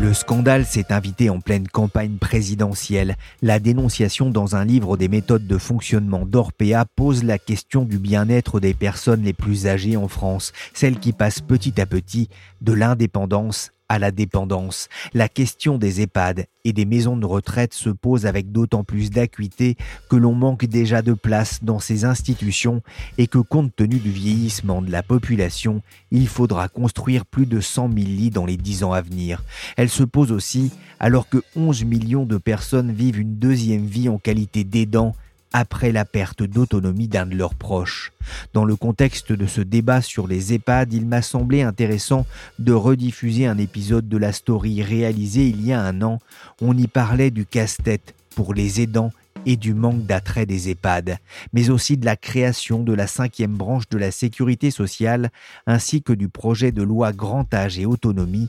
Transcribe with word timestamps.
Le 0.00 0.14
scandale 0.14 0.64
s'est 0.64 0.92
invité 0.92 1.28
en 1.28 1.40
pleine 1.40 1.66
campagne 1.66 2.18
présidentielle. 2.18 3.16
La 3.42 3.58
dénonciation 3.58 4.30
dans 4.30 4.54
un 4.54 4.64
livre 4.64 4.96
des 4.96 5.08
méthodes 5.08 5.48
de 5.48 5.58
fonctionnement 5.58 6.24
d'Orpea 6.24 6.84
pose 6.94 7.24
la 7.24 7.36
question 7.36 7.84
du 7.84 7.98
bien-être 7.98 8.60
des 8.60 8.74
personnes 8.74 9.22
les 9.22 9.32
plus 9.32 9.66
âgées 9.66 9.96
en 9.96 10.06
France, 10.06 10.52
celles 10.72 11.00
qui 11.00 11.12
passent 11.12 11.40
petit 11.40 11.80
à 11.80 11.86
petit 11.86 12.28
de 12.60 12.72
l'indépendance 12.72 13.72
à 13.88 13.98
la 13.98 14.10
dépendance. 14.10 14.88
La 15.14 15.28
question 15.28 15.78
des 15.78 16.02
EHPAD 16.02 16.46
et 16.64 16.72
des 16.72 16.84
maisons 16.84 17.16
de 17.16 17.26
retraite 17.26 17.72
se 17.72 17.88
pose 17.90 18.26
avec 18.26 18.52
d'autant 18.52 18.84
plus 18.84 19.10
d'acuité 19.10 19.76
que 20.10 20.16
l'on 20.16 20.34
manque 20.34 20.66
déjà 20.66 21.02
de 21.02 21.14
place 21.14 21.60
dans 21.62 21.78
ces 21.78 22.04
institutions 22.04 22.82
et 23.16 23.26
que 23.26 23.38
compte 23.38 23.74
tenu 23.74 23.96
du 23.96 24.10
vieillissement 24.10 24.82
de 24.82 24.90
la 24.90 25.02
population, 25.02 25.82
il 26.10 26.28
faudra 26.28 26.68
construire 26.68 27.24
plus 27.24 27.46
de 27.46 27.60
100 27.60 27.92
000 27.92 28.06
lits 28.06 28.30
dans 28.30 28.46
les 28.46 28.56
10 28.56 28.84
ans 28.84 28.92
à 28.92 29.00
venir. 29.00 29.42
Elle 29.76 29.88
se 29.88 30.04
pose 30.04 30.32
aussi 30.32 30.70
alors 31.00 31.28
que 31.28 31.42
11 31.56 31.84
millions 31.84 32.26
de 32.26 32.36
personnes 32.36 32.92
vivent 32.92 33.18
une 33.18 33.36
deuxième 33.36 33.86
vie 33.86 34.08
en 34.08 34.18
qualité 34.18 34.64
d'aidant 34.64 35.14
après 35.52 35.92
la 35.92 36.04
perte 36.04 36.42
d'autonomie 36.42 37.08
d'un 37.08 37.26
de 37.26 37.34
leurs 37.34 37.54
proches. 37.54 38.12
Dans 38.52 38.64
le 38.64 38.76
contexte 38.76 39.32
de 39.32 39.46
ce 39.46 39.60
débat 39.60 40.02
sur 40.02 40.26
les 40.26 40.52
EHPAD, 40.52 40.92
il 40.92 41.06
m'a 41.06 41.22
semblé 41.22 41.62
intéressant 41.62 42.26
de 42.58 42.72
rediffuser 42.72 43.46
un 43.46 43.58
épisode 43.58 44.08
de 44.08 44.16
la 44.16 44.32
story 44.32 44.82
réalisé 44.82 45.46
il 45.48 45.64
y 45.64 45.72
a 45.72 45.80
un 45.80 46.02
an. 46.02 46.18
On 46.60 46.76
y 46.76 46.86
parlait 46.86 47.30
du 47.30 47.46
casse-tête 47.46 48.14
pour 48.34 48.54
les 48.54 48.80
aidants 48.80 49.12
et 49.46 49.56
du 49.56 49.72
manque 49.72 50.04
d'attrait 50.04 50.46
des 50.46 50.68
EHPAD, 50.70 51.18
mais 51.52 51.70
aussi 51.70 51.96
de 51.96 52.04
la 52.04 52.16
création 52.16 52.82
de 52.82 52.92
la 52.92 53.06
cinquième 53.06 53.56
branche 53.56 53.88
de 53.88 53.98
la 53.98 54.10
sécurité 54.10 54.70
sociale, 54.70 55.30
ainsi 55.66 56.02
que 56.02 56.12
du 56.12 56.28
projet 56.28 56.72
de 56.72 56.82
loi 56.82 57.12
grand 57.12 57.52
âge 57.54 57.78
et 57.78 57.86
autonomie, 57.86 58.48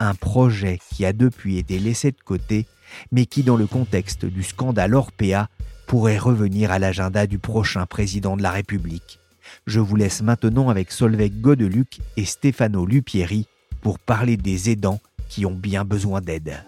un 0.00 0.14
projet 0.14 0.78
qui 0.90 1.04
a 1.04 1.12
depuis 1.12 1.58
été 1.58 1.78
laissé 1.78 2.12
de 2.12 2.20
côté, 2.24 2.66
mais 3.12 3.26
qui, 3.26 3.42
dans 3.42 3.56
le 3.56 3.66
contexte 3.66 4.24
du 4.24 4.42
scandale 4.42 4.94
Orpea, 4.94 5.48
pourrait 5.88 6.18
revenir 6.18 6.70
à 6.70 6.78
l'agenda 6.78 7.26
du 7.26 7.38
prochain 7.38 7.86
président 7.86 8.36
de 8.36 8.42
la 8.42 8.50
République. 8.50 9.18
Je 9.66 9.80
vous 9.80 9.96
laisse 9.96 10.20
maintenant 10.20 10.68
avec 10.68 10.92
Solveig 10.92 11.40
Godeluc 11.40 12.00
et 12.18 12.26
Stefano 12.26 12.84
Lupieri 12.84 13.46
pour 13.80 13.98
parler 13.98 14.36
des 14.36 14.68
aidants 14.68 15.00
qui 15.30 15.46
ont 15.46 15.54
bien 15.54 15.86
besoin 15.86 16.20
d'aide. 16.20 16.62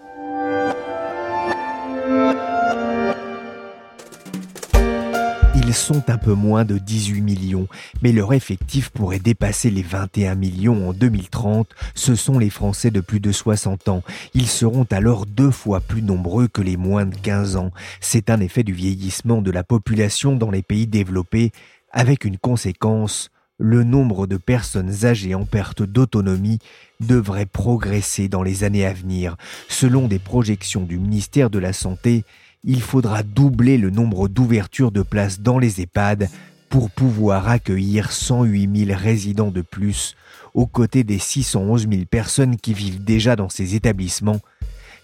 Sont 5.72 6.10
un 6.10 6.18
peu 6.18 6.34
moins 6.34 6.64
de 6.64 6.78
18 6.78 7.22
millions, 7.22 7.66
mais 8.02 8.12
leur 8.12 8.32
effectif 8.34 8.90
pourrait 8.90 9.18
dépasser 9.18 9.70
les 9.70 9.82
21 9.82 10.34
millions 10.34 10.90
en 10.90 10.92
2030. 10.92 11.68
Ce 11.94 12.14
sont 12.14 12.38
les 12.38 12.50
Français 12.50 12.90
de 12.90 13.00
plus 13.00 13.18
de 13.18 13.32
60 13.32 13.88
ans. 13.88 14.02
Ils 14.34 14.48
seront 14.48 14.86
alors 14.90 15.27
deux 15.27 15.50
fois 15.50 15.80
plus 15.80 16.02
nombreux 16.02 16.48
que 16.48 16.60
les 16.60 16.77
moins 16.77 17.06
de 17.06 17.16
15 17.16 17.56
ans. 17.56 17.70
C'est 18.00 18.30
un 18.30 18.40
effet 18.40 18.62
du 18.62 18.72
vieillissement 18.72 19.42
de 19.42 19.50
la 19.50 19.64
population 19.64 20.36
dans 20.36 20.50
les 20.50 20.62
pays 20.62 20.86
développés, 20.86 21.50
avec 21.92 22.24
une 22.24 22.36
conséquence 22.36 23.30
le 23.61 23.84
nombre 23.84 24.27
de 24.27 24.39
personnes 24.39 25.05
âgées 25.05 25.34
en 25.34 25.45
perte 25.45 25.83
d'autonomie 25.83 26.58
devrait 27.00 27.46
progresser 27.46 28.28
dans 28.28 28.42
les 28.42 28.64
années 28.64 28.86
à 28.86 28.92
venir. 28.92 29.36
Selon 29.68 30.08
des 30.08 30.18
projections 30.18 30.83
du 30.83 30.98
ministère 30.98 31.50
de 31.50 31.58
la 31.58 31.74
Santé, 31.74 32.24
il 32.64 32.82
faudra 32.82 33.22
doubler 33.22 33.78
le 33.78 33.90
nombre 33.90 34.28
d'ouvertures 34.28 34.92
de 34.92 35.02
places 35.02 35.40
dans 35.40 35.58
les 35.58 35.80
EHPAD 35.80 36.28
pour 36.68 36.90
pouvoir 36.90 37.48
accueillir 37.48 38.12
108 38.12 38.86
000 38.86 38.98
résidents 38.98 39.50
de 39.50 39.62
plus, 39.62 40.14
aux 40.54 40.66
côtés 40.66 41.02
des 41.02 41.18
611 41.18 41.88
000 41.90 42.04
personnes 42.04 42.56
qui 42.56 42.74
vivent 42.74 43.02
déjà 43.02 43.34
dans 43.34 43.48
ces 43.48 43.74
établissements, 43.74 44.40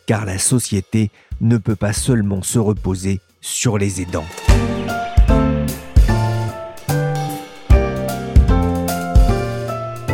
car 0.06 0.24
la 0.24 0.38
société 0.38 1.10
ne 1.40 1.56
peut 1.56 1.76
pas 1.76 1.92
seulement 1.92 2.42
se 2.42 2.58
reposer 2.58 3.20
sur 3.40 3.78
les 3.78 4.00
aidants. 4.00 4.26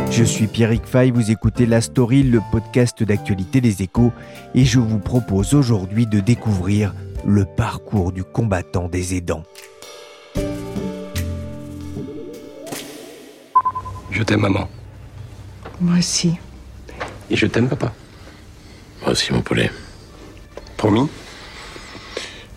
Je 0.09 0.23
suis 0.23 0.47
Pierrick 0.47 0.85
Fay, 0.85 1.11
vous 1.11 1.31
écoutez 1.31 1.65
La 1.65 1.81
Story, 1.81 2.23
le 2.23 2.39
podcast 2.51 3.03
d'actualité 3.03 3.61
des 3.61 3.81
échos, 3.81 4.13
et 4.55 4.63
je 4.63 4.79
vous 4.79 4.99
propose 4.99 5.55
aujourd'hui 5.55 6.05
de 6.05 6.19
découvrir 6.19 6.93
le 7.25 7.45
parcours 7.45 8.11
du 8.11 8.23
combattant 8.23 8.87
des 8.87 9.15
aidants. 9.15 9.43
Je 14.11 14.21
t'aime, 14.23 14.41
maman. 14.41 14.67
Moi 15.81 15.97
aussi. 15.97 16.35
Et 17.29 17.35
je 17.35 17.47
t'aime, 17.47 17.67
papa. 17.67 17.93
Moi 19.01 19.11
aussi, 19.11 19.33
mon 19.33 19.41
poulet. 19.41 19.71
Promis? 20.77 21.09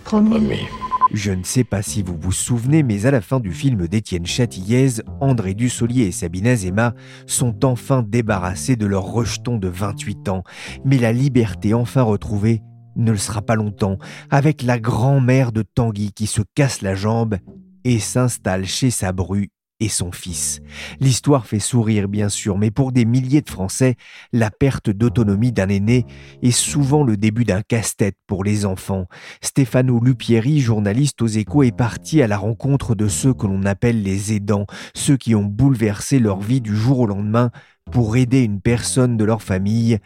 Promis. 0.05 0.31
Promis. 0.31 0.69
Je 1.13 1.31
ne 1.31 1.45
sais 1.45 1.65
pas 1.65 1.83
si 1.83 2.03
vous 2.03 2.17
vous 2.21 2.33
souvenez, 2.33 2.83
mais 2.83 3.07
à 3.07 3.11
la 3.13 3.21
fin 3.21 3.39
du 3.39 3.53
film 3.53 3.87
d'Étienne 3.87 4.27
Châtillaise, 4.27 5.03
André 5.21 5.55
Dussolier 5.55 6.03
et 6.03 6.13
Sabine 6.13 6.49
Azema 6.49 6.95
sont 7.27 7.65
enfin 7.65 8.03
débarrassés 8.03 8.77
de 8.77 8.87
leur 8.87 9.05
rejeton 9.05 9.57
de 9.57 9.69
28 9.69 10.29
ans. 10.29 10.43
Mais 10.85 10.99
la 10.99 11.13
liberté 11.13 11.75
enfin 11.75 12.03
retrouvée 12.03 12.63
ne 12.97 13.13
le 13.13 13.19
sera 13.19 13.43
pas 13.43 13.55
longtemps, 13.55 13.99
avec 14.31 14.63
la 14.63 14.79
grand-mère 14.79 15.53
de 15.53 15.63
Tanguy 15.63 16.13
qui 16.13 16.27
se 16.27 16.43
casse 16.55 16.83
la 16.83 16.95
jambe 16.95 17.37
et 17.85 17.99
s'installe 17.99 18.67
chez 18.67 18.91
sa 18.91 19.13
bru 19.13 19.51
et 19.81 19.89
son 19.89 20.13
fils. 20.13 20.61
L'histoire 21.01 21.47
fait 21.47 21.59
sourire 21.59 22.09
bien 22.09 22.29
sûr, 22.29 22.57
mais 22.59 22.71
pour 22.71 22.93
des 22.93 23.05
milliers 23.05 23.43
de 23.43 23.51
Français, 23.51 23.97
la 24.33 24.51
perte 24.51 24.91
d'autonomie 24.91 25.53
d'un 25.53 25.69
aîné 25.69 26.07
est 26.43 26.51
souvent 26.51 27.03
le 27.03 27.17
début 27.17 27.45
d'un 27.45 27.63
casse-tête 27.63 28.17
pour 28.27 28.45
les 28.45 28.65
enfants. 28.65 29.07
Stefano 29.43 30.01
Lupieri, 30.01 30.61
journaliste 30.61 31.21
aux 31.23 31.27
échos, 31.27 31.63
est 31.63 31.77
parti 31.77 32.23
à 32.23 32.27
la 32.27 32.39
rencontre 32.39 32.95
de 32.95 33.09
ceux 33.09 33.35
que 33.35 33.47
l'on 33.47 33.65
appelle 33.65 34.03
les 34.03 34.33
aidants, 34.33 34.67
ceux 34.95 35.17
qui 35.17 35.35
ont 35.35 35.45
bouleversé 35.45 36.19
leur 36.19 36.41
vie 36.41 36.61
du 36.61 36.75
jour 36.75 37.01
au 37.01 37.07
lendemain 37.07 37.51
pour 37.91 38.17
aider 38.17 38.43
une 38.43 38.61
personne 38.61 39.17
de 39.17 39.25
leur 39.25 39.43
famille. 39.43 39.99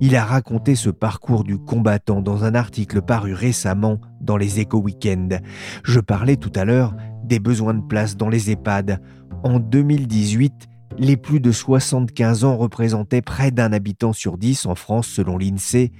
Il 0.00 0.16
a 0.16 0.24
raconté 0.24 0.74
ce 0.74 0.90
parcours 0.90 1.44
du 1.44 1.58
combattant 1.58 2.22
dans 2.22 2.44
un 2.44 2.54
article 2.54 3.02
paru 3.02 3.34
récemment 3.34 4.00
dans 4.20 4.36
les 4.36 4.58
Échos 4.58 4.80
Weekend. 4.80 5.40
Je 5.84 6.00
parlais 6.00 6.36
tout 6.36 6.52
à 6.54 6.64
l'heure 6.64 6.94
des 7.30 7.38
besoins 7.38 7.74
de 7.74 7.80
place 7.80 8.16
dans 8.16 8.28
les 8.28 8.50
EHPAD. 8.50 9.00
En 9.44 9.60
2018, 9.60 10.66
les 10.98 11.16
plus 11.16 11.40
de 11.40 11.52
75 11.52 12.44
ans 12.44 12.56
représentaient 12.56 13.22
près 13.22 13.52
d'un 13.52 13.72
habitant 13.72 14.12
sur 14.12 14.36
dix 14.36 14.66
en 14.66 14.74
France 14.74 15.06
selon 15.06 15.38
l'INSEE. 15.38 15.92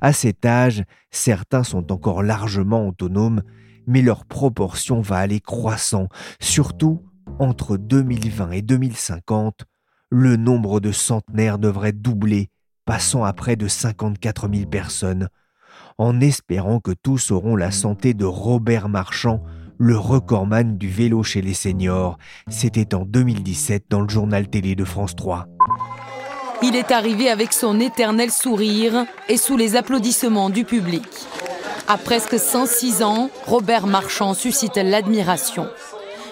À 0.00 0.12
cet 0.12 0.46
âge, 0.46 0.84
certains 1.10 1.64
sont 1.64 1.92
encore 1.92 2.22
largement 2.22 2.86
autonomes, 2.86 3.42
mais 3.88 4.00
leur 4.00 4.24
proportion 4.24 5.00
va 5.00 5.16
aller 5.16 5.40
croissant, 5.40 6.08
surtout 6.40 7.02
entre 7.40 7.76
2020 7.76 8.52
et 8.52 8.62
2050 8.62 9.64
le 10.10 10.36
nombre 10.36 10.78
de 10.78 10.92
centenaires 10.92 11.58
devrait 11.58 11.92
doubler, 11.92 12.48
passant 12.84 13.24
à 13.24 13.32
près 13.32 13.56
de 13.56 13.66
54 13.66 14.48
000 14.54 14.70
personnes, 14.70 15.28
en 15.98 16.20
espérant 16.20 16.78
que 16.78 16.92
tous 16.92 17.32
auront 17.32 17.56
la 17.56 17.72
santé 17.72 18.14
de 18.14 18.24
Robert 18.24 18.88
Marchand, 18.88 19.42
le 19.78 19.96
recordman 19.98 20.78
du 20.78 20.88
vélo 20.88 21.22
chez 21.22 21.42
les 21.42 21.54
seniors. 21.54 22.18
C'était 22.48 22.94
en 22.94 23.04
2017 23.04 23.84
dans 23.90 24.00
le 24.00 24.08
journal 24.08 24.48
télé 24.48 24.74
de 24.74 24.84
France 24.84 25.14
3. 25.16 25.46
Il 26.62 26.74
est 26.74 26.90
arrivé 26.90 27.28
avec 27.28 27.52
son 27.52 27.80
éternel 27.80 28.30
sourire 28.30 29.04
et 29.28 29.36
sous 29.36 29.56
les 29.56 29.76
applaudissements 29.76 30.50
du 30.50 30.64
public. 30.64 31.06
À 31.86 31.98
presque 31.98 32.38
106 32.38 33.02
ans, 33.02 33.30
Robert 33.46 33.86
Marchand 33.86 34.34
suscite 34.34 34.76
l'admiration. 34.76 35.68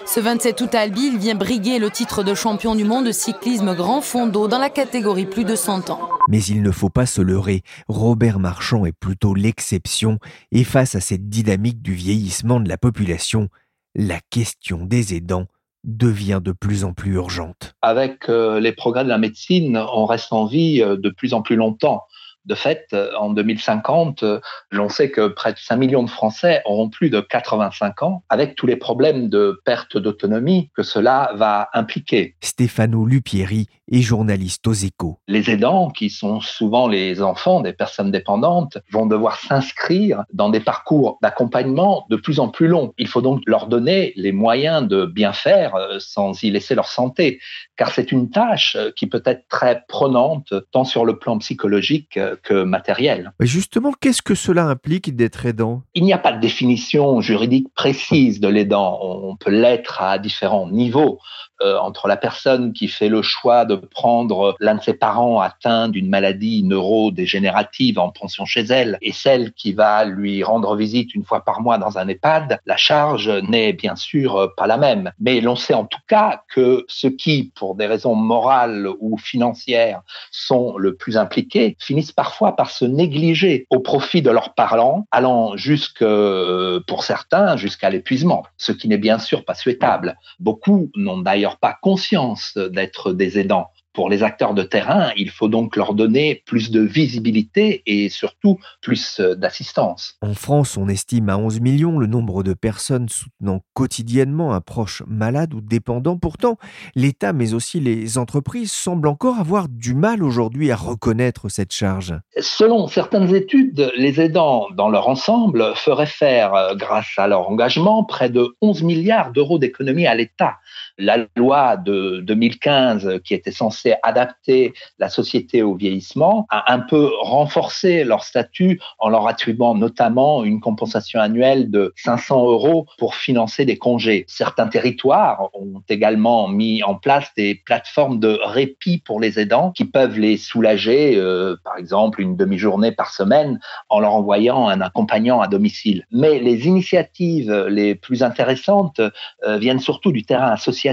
Ce 0.07 0.19
27 0.19 0.61
août 0.61 0.75
à 0.75 0.81
Albi, 0.81 1.07
il 1.13 1.17
vient 1.17 1.35
briguer 1.35 1.79
le 1.79 1.89
titre 1.89 2.23
de 2.23 2.35
champion 2.35 2.75
du 2.75 2.85
monde 2.85 3.07
de 3.07 3.11
cyclisme 3.11 3.73
grand 3.75 4.01
fond 4.01 4.27
d'eau 4.27 4.47
dans 4.47 4.59
la 4.59 4.69
catégorie 4.69 5.25
plus 5.25 5.45
de 5.45 5.55
100 5.55 5.89
ans. 5.89 6.09
Mais 6.29 6.43
il 6.43 6.61
ne 6.61 6.71
faut 6.71 6.89
pas 6.89 7.07
se 7.07 7.21
leurrer, 7.21 7.63
Robert 7.87 8.39
Marchand 8.39 8.85
est 8.85 8.97
plutôt 8.97 9.33
l'exception 9.33 10.19
et 10.51 10.63
face 10.63 10.93
à 10.93 10.99
cette 11.01 11.27
dynamique 11.27 11.81
du 11.81 11.93
vieillissement 11.93 12.59
de 12.59 12.69
la 12.69 12.77
population, 12.77 13.49
la 13.95 14.19
question 14.29 14.85
des 14.85 15.15
aidants 15.15 15.47
devient 15.83 16.39
de 16.41 16.51
plus 16.51 16.83
en 16.83 16.93
plus 16.93 17.13
urgente. 17.13 17.73
Avec 17.81 18.29
euh, 18.29 18.59
les 18.59 18.71
progrès 18.73 19.03
de 19.03 19.09
la 19.09 19.17
médecine, 19.17 19.83
on 19.93 20.05
reste 20.05 20.31
en 20.31 20.45
vie 20.45 20.81
euh, 20.81 20.97
de 20.97 21.09
plus 21.09 21.33
en 21.33 21.41
plus 21.41 21.55
longtemps. 21.55 22.03
De 22.45 22.53
fait, 22.53 22.87
euh, 22.93 23.09
en 23.19 23.31
2050, 23.31 24.21
euh, 24.21 24.39
l'on 24.69 24.87
sait 24.87 25.09
que 25.09 25.27
près 25.27 25.53
de 25.53 25.57
5 25.57 25.77
millions 25.77 26.03
de 26.03 26.09
Français 26.09 26.61
auront 26.65 26.89
plus 26.89 27.09
de 27.09 27.19
85 27.19 28.03
ans, 28.03 28.23
avec 28.29 28.55
tous 28.55 28.67
les 28.67 28.75
problèmes 28.75 29.29
de 29.29 29.59
perte 29.65 29.97
d'autonomie 29.97 30.69
que 30.75 30.83
cela 30.83 31.31
va 31.35 31.69
impliquer. 31.73 32.35
Stéphano 32.41 33.05
Lupieri 33.05 33.67
est 33.91 34.01
journaliste 34.01 34.67
aux 34.67 34.73
échos. 34.73 35.19
Les 35.27 35.49
aidants, 35.49 35.89
qui 35.89 36.09
sont 36.09 36.39
souvent 36.39 36.87
les 36.87 37.21
enfants 37.21 37.61
des 37.61 37.73
personnes 37.73 38.11
dépendantes, 38.11 38.77
vont 38.91 39.05
devoir 39.05 39.39
s'inscrire 39.39 40.23
dans 40.33 40.49
des 40.49 40.59
parcours 40.59 41.17
d'accompagnement 41.21 42.05
de 42.09 42.15
plus 42.15 42.39
en 42.39 42.49
plus 42.49 42.67
longs. 42.67 42.93
Il 42.97 43.07
faut 43.07 43.21
donc 43.21 43.41
leur 43.47 43.67
donner 43.67 44.13
les 44.15 44.31
moyens 44.31 44.87
de 44.87 45.05
bien 45.05 45.33
faire 45.33 45.75
euh, 45.75 45.97
sans 45.99 46.43
y 46.43 46.51
laisser 46.51 46.75
leur 46.75 46.87
santé, 46.87 47.39
car 47.75 47.91
c'est 47.91 48.11
une 48.11 48.29
tâche 48.29 48.77
qui 48.95 49.07
peut 49.07 49.23
être 49.25 49.47
très 49.49 49.83
prenante, 49.87 50.53
tant 50.71 50.83
sur 50.83 51.05
le 51.05 51.17
plan 51.17 51.37
psychologique 51.39 52.19
que 52.43 52.63
matériel. 52.63 53.31
Justement, 53.39 53.91
qu'est-ce 53.99 54.21
que 54.21 54.35
cela 54.35 54.65
implique 54.65 55.15
d'être 55.15 55.45
aidant? 55.45 55.81
Il 55.93 56.03
n'y 56.03 56.13
a 56.13 56.17
pas 56.17 56.31
de 56.31 56.39
définition 56.39 57.21
juridique 57.21 57.67
précise 57.75 58.39
de 58.39 58.47
l'aidant. 58.47 58.99
On 59.01 59.35
peut 59.35 59.51
l'être 59.51 60.01
à 60.01 60.17
différents 60.17 60.69
niveaux. 60.69 61.19
Euh, 61.61 61.77
entre 61.77 62.09
la 62.09 62.17
personne 62.17 62.73
qui 62.73 62.89
fait 62.89 63.07
le 63.07 63.21
choix 63.21 63.63
de 63.63 63.75
prendre 63.75 64.57
l'un 64.59 64.75
de 64.75 64.81
ses 64.81 64.93
parents 64.93 65.39
atteint 65.39 65.87
d'une 65.87 66.09
maladie 66.09 66.63
neurodégénérative 66.63 67.97
en 67.97 68.09
pension 68.09 68.43
chez 68.43 68.63
elle 68.63 68.97
et 69.01 69.13
celle 69.13 69.53
qui 69.53 69.71
va 69.71 70.03
lui 70.03 70.43
rendre 70.43 70.75
visite 70.75 71.15
une 71.15 71.23
fois 71.23 71.45
par 71.45 71.61
mois 71.61 71.77
dans 71.77 71.97
un 71.97 72.09
EHPAD, 72.09 72.59
la 72.65 72.75
charge 72.75 73.29
n'est 73.29 73.71
bien 73.71 73.95
sûr 73.95 74.51
pas 74.57 74.67
la 74.67 74.75
même. 74.75 75.13
Mais 75.17 75.39
l'on 75.39 75.55
sait 75.55 75.73
en 75.73 75.85
tout 75.85 76.01
cas 76.09 76.41
que 76.53 76.83
ceux 76.89 77.11
qui, 77.11 77.53
pour 77.55 77.75
des 77.75 77.85
raisons 77.85 78.15
morales 78.15 78.89
ou 78.99 79.17
financières, 79.17 80.01
sont 80.31 80.77
le 80.77 80.97
plus 80.97 81.15
impliqués, 81.15 81.77
finissent 81.79 82.11
parfois 82.25 82.55
par 82.55 82.71
se 82.71 82.85
négliger 82.85 83.67
au 83.69 83.79
profit 83.79 84.23
de 84.23 84.31
leurs 84.31 84.55
parents, 84.55 85.05
allant 85.11 85.55
jusque, 85.57 86.01
euh, 86.01 86.79
pour 86.87 87.03
certains, 87.03 87.55
jusqu'à 87.55 87.91
l'épuisement, 87.91 88.47
ce 88.57 88.71
qui 88.71 88.87
n'est 88.87 88.97
bien 88.97 89.19
sûr 89.19 89.45
pas 89.45 89.53
souhaitable. 89.53 90.17
Beaucoup 90.39 90.89
n'ont 90.95 91.19
d'ailleurs 91.19 91.57
pas 91.57 91.77
conscience 91.79 92.57
d'être 92.57 93.13
des 93.13 93.37
aidants. 93.37 93.69
Pour 93.95 94.09
les 94.09 94.23
acteurs 94.23 94.53
de 94.53 94.63
terrain, 94.63 95.11
il 95.15 95.29
faut 95.29 95.47
donc 95.47 95.77
leur 95.77 95.93
donner 95.93 96.43
plus 96.45 96.69
de 96.69 96.81
visibilité 96.81 97.81
et 97.85 98.09
surtout 98.09 98.59
plus 98.81 99.21
d'assistance. 99.21 100.15
En 100.21 100.33
France, 100.33 100.75
on 100.75 100.89
estime 100.89 101.29
à 101.29 101.37
11 101.37 101.61
millions 101.61 101.97
le 101.97 102.05
nombre 102.05 102.43
de 102.43 102.53
personnes 102.53 103.07
soutenant 103.07 103.61
quotidiennement 103.73 104.53
un 104.53 104.59
proche 104.59 105.01
malade 105.07 105.53
ou 105.53 105.61
dépendant. 105.61 106.17
Pourtant, 106.17 106.57
l'État, 106.95 107.31
mais 107.31 107.53
aussi 107.53 107.79
les 107.79 108.17
entreprises, 108.17 108.73
semblent 108.73 109.07
encore 109.07 109.39
avoir 109.39 109.69
du 109.69 109.93
mal 109.93 110.23
aujourd'hui 110.23 110.71
à 110.71 110.75
reconnaître 110.75 111.47
cette 111.47 111.71
charge. 111.71 112.13
Selon 112.39 112.87
certaines 112.87 113.33
études, 113.33 113.91
les 113.95 114.19
aidants, 114.19 114.67
dans 114.73 114.89
leur 114.89 115.07
ensemble, 115.07 115.73
feraient 115.75 116.05
faire, 116.05 116.53
euh, 116.53 116.75
grâce 116.75 117.07
à 117.17 117.27
leur 117.27 117.49
engagement, 117.49 118.03
près 118.03 118.29
de 118.29 118.55
11 118.61 118.83
milliards 118.83 119.31
d'euros 119.31 119.57
d'économies 119.57 120.07
à 120.07 120.15
l'État. 120.15 120.55
La 120.97 121.25
loi 121.35 121.75
de 121.75 122.21
2015, 122.21 123.19
qui 123.23 123.33
était 123.33 123.51
censée 123.51 123.95
adapter 124.01 124.73
la 124.97 125.09
société 125.09 125.61
au 125.61 125.75
vieillissement, 125.75 126.45
a 126.49 126.71
un 126.73 126.79
peu 126.79 127.09
renforcé 127.21 128.05
leur 128.05 128.23
statut 128.23 128.79
en 128.99 129.09
leur 129.09 129.27
attribuant 129.27 129.75
notamment 129.75 130.43
une 130.43 130.61
compensation 130.61 131.19
annuelle 131.19 131.69
de 131.69 131.93
500 131.97 132.45
euros 132.45 132.85
pour 132.97 133.15
financer 133.15 133.65
des 133.65 133.77
congés. 133.77 134.25
Certains 134.27 134.67
territoires 134.67 135.49
ont 135.53 135.81
également 135.89 136.47
mis 136.47 136.81
en 136.83 136.95
place 136.95 137.29
des 137.35 137.55
plateformes 137.55 138.19
de 138.19 138.39
répit 138.43 138.99
pour 138.99 139.19
les 139.19 139.39
aidants 139.39 139.71
qui 139.71 139.85
peuvent 139.85 140.17
les 140.17 140.37
soulager, 140.37 141.17
euh, 141.17 141.57
par 141.63 141.77
exemple 141.77 142.21
une 142.21 142.37
demi-journée 142.37 142.91
par 142.91 143.11
semaine, 143.11 143.59
en 143.89 143.99
leur 143.99 144.13
envoyant 144.13 144.67
un 144.67 144.79
accompagnant 144.79 145.41
à 145.41 145.47
domicile. 145.47 146.05
Mais 146.11 146.39
les 146.39 146.67
initiatives 146.67 147.51
les 147.69 147.95
plus 147.95 148.23
intéressantes 148.23 149.01
euh, 149.43 149.57
viennent 149.57 149.79
surtout 149.79 150.11
du 150.11 150.23
terrain 150.23 150.51
associatif, 150.51 150.84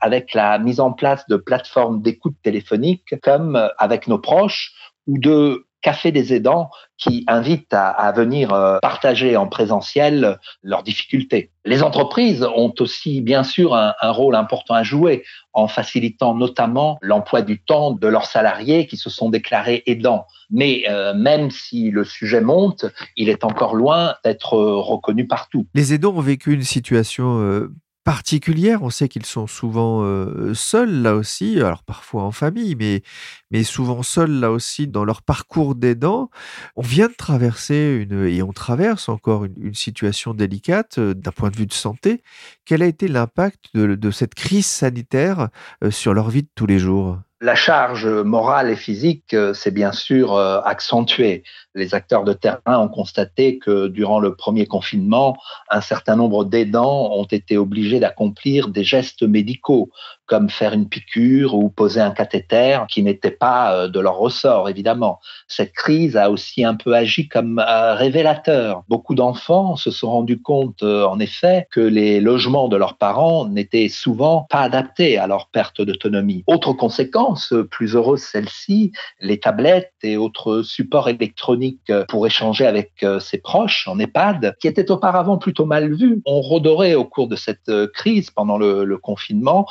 avec 0.00 0.34
la 0.34 0.58
mise 0.58 0.80
en 0.80 0.92
place 0.92 1.26
de 1.28 1.36
plateformes 1.36 2.02
d'écoute 2.02 2.36
téléphonique 2.42 3.14
comme 3.22 3.56
euh, 3.56 3.68
avec 3.78 4.08
nos 4.08 4.18
proches 4.18 4.72
ou 5.06 5.18
de 5.18 5.66
café 5.82 6.12
des 6.12 6.32
aidants 6.32 6.70
qui 6.96 7.24
invitent 7.26 7.74
à, 7.74 8.12
venir 8.12 8.54
euh, 8.54 8.78
partager 8.80 9.36
en 9.36 9.48
présentiel 9.48 10.38
leurs 10.62 10.84
difficultés. 10.84 11.50
Les 11.64 11.82
entreprises 11.82 12.44
ont 12.44 12.72
aussi 12.78 13.20
bien 13.20 13.42
sûr 13.42 13.74
un, 13.74 13.92
rôle 14.12 14.36
important 14.36 14.74
à 14.74 14.84
jouer 14.84 15.24
en 15.52 15.66
facilitant 15.66 16.34
notamment 16.34 16.98
l'emploi 17.02 17.42
du 17.42 17.60
temps 17.60 17.90
de 17.90 18.06
leurs 18.06 18.26
salariés 18.26 18.86
qui 18.86 18.96
se 18.96 19.10
sont 19.10 19.28
déclarés 19.28 19.82
aidants. 19.86 20.26
Mais 20.50 20.84
euh, 20.88 21.14
même 21.14 21.50
si 21.50 21.90
le 21.90 22.04
sujet 22.04 22.40
monte, 22.40 22.86
il 23.16 23.28
est 23.28 23.44
encore 23.44 23.74
loin 23.74 24.14
d'être 24.24 24.56
reconnu 24.56 25.26
partout. 25.26 25.66
Les 25.74 25.92
aidants 25.92 26.14
ont 26.14 26.20
vécu 26.20 26.52
une 26.52 26.62
situation 26.62 27.68
particulière. 28.04 28.82
On 28.82 28.90
sait 28.90 29.08
qu'ils 29.08 29.26
sont 29.26 29.46
souvent 29.46 30.02
euh, 30.02 30.54
seuls 30.54 31.02
là 31.02 31.14
aussi, 31.14 31.60
alors 31.60 31.82
parfois 31.82 32.24
en 32.24 32.32
famille, 32.32 32.74
mais, 32.76 33.64
souvent 33.64 34.02
seuls 34.02 34.40
là 34.40 34.50
aussi 34.50 34.88
dans 34.88 35.04
leur 35.04 35.22
parcours 35.22 35.74
d'aidant. 35.74 36.30
On 36.76 36.82
vient 36.82 37.08
de 37.08 37.14
traverser 37.14 38.00
une, 38.02 38.26
et 38.26 38.42
on 38.42 38.52
traverse 38.52 39.08
encore 39.08 39.44
une, 39.44 39.74
situation 39.74 40.34
délicate 40.34 40.98
euh, 40.98 41.14
d'un 41.14 41.32
point 41.32 41.50
de 41.50 41.56
vue 41.56 41.66
de 41.66 41.72
santé. 41.72 42.22
Quel 42.64 42.82
a 42.82 42.86
été 42.86 43.08
l'impact 43.08 43.74
de, 43.74 44.10
cette 44.10 44.34
crise 44.34 44.66
sanitaire 44.66 45.48
euh, 45.82 45.90
sur 45.90 46.14
leur 46.14 46.30
vie 46.30 46.42
de 46.42 46.50
tous 46.54 46.66
les 46.66 46.78
jours? 46.78 47.18
La 47.42 47.56
charge 47.56 48.06
morale 48.06 48.70
et 48.70 48.76
physique 48.76 49.36
s'est 49.52 49.72
bien 49.72 49.90
sûr 49.90 50.38
accentuée. 50.38 51.42
Les 51.74 51.92
acteurs 51.92 52.22
de 52.22 52.32
terrain 52.32 52.78
ont 52.78 52.88
constaté 52.88 53.58
que 53.58 53.88
durant 53.88 54.20
le 54.20 54.36
premier 54.36 54.66
confinement, 54.66 55.36
un 55.68 55.80
certain 55.80 56.14
nombre 56.14 56.44
d'aidants 56.44 57.10
ont 57.12 57.24
été 57.24 57.58
obligés 57.58 57.98
d'accomplir 57.98 58.68
des 58.68 58.84
gestes 58.84 59.24
médicaux, 59.24 59.90
comme 60.26 60.48
faire 60.48 60.72
une 60.72 60.88
piqûre 60.88 61.54
ou 61.54 61.68
poser 61.68 62.00
un 62.00 62.10
cathéter, 62.10 62.78
qui 62.88 63.02
n'était 63.02 63.30
pas 63.30 63.74
euh, 63.74 63.88
de 63.88 64.00
leur 64.00 64.16
ressort, 64.16 64.68
évidemment. 64.68 65.20
Cette 65.48 65.72
crise 65.72 66.16
a 66.16 66.30
aussi 66.30 66.64
un 66.64 66.74
peu 66.74 66.94
agi 66.94 67.28
comme 67.28 67.58
un 67.58 67.94
révélateur. 67.94 68.82
Beaucoup 68.88 69.14
d'enfants 69.14 69.76
se 69.76 69.90
sont 69.90 70.10
rendus 70.10 70.40
compte, 70.40 70.82
euh, 70.82 71.06
en 71.06 71.18
effet, 71.20 71.66
que 71.70 71.80
les 71.80 72.20
logements 72.20 72.68
de 72.68 72.76
leurs 72.76 72.96
parents 72.96 73.46
n'étaient 73.46 73.88
souvent 73.88 74.46
pas 74.50 74.60
adaptés 74.60 75.18
à 75.18 75.26
leur 75.26 75.48
perte 75.48 75.82
d'autonomie. 75.82 76.44
Autre 76.46 76.72
conséquence, 76.72 77.54
plus 77.70 77.94
heureuse 77.94 78.22
celle-ci, 78.22 78.92
les 79.20 79.38
tablettes 79.38 79.92
et 80.02 80.16
autres 80.16 80.62
supports 80.62 81.08
électroniques 81.08 81.90
euh, 81.90 82.04
pour 82.08 82.26
échanger 82.26 82.66
avec 82.66 82.92
euh, 83.02 83.20
ses 83.20 83.38
proches 83.38 83.86
en 83.88 83.98
EHPAD, 83.98 84.56
qui 84.60 84.68
étaient 84.68 84.90
auparavant 84.90 85.38
plutôt 85.38 85.66
mal 85.66 85.92
vus, 85.94 86.20
ont 86.26 86.40
redoré 86.40 86.94
au 86.94 87.04
cours 87.04 87.28
de 87.28 87.36
cette 87.36 87.68
euh, 87.68 87.86
crise 87.92 88.30
pendant 88.30 88.58
le, 88.58 88.96
confinement, 89.02 89.66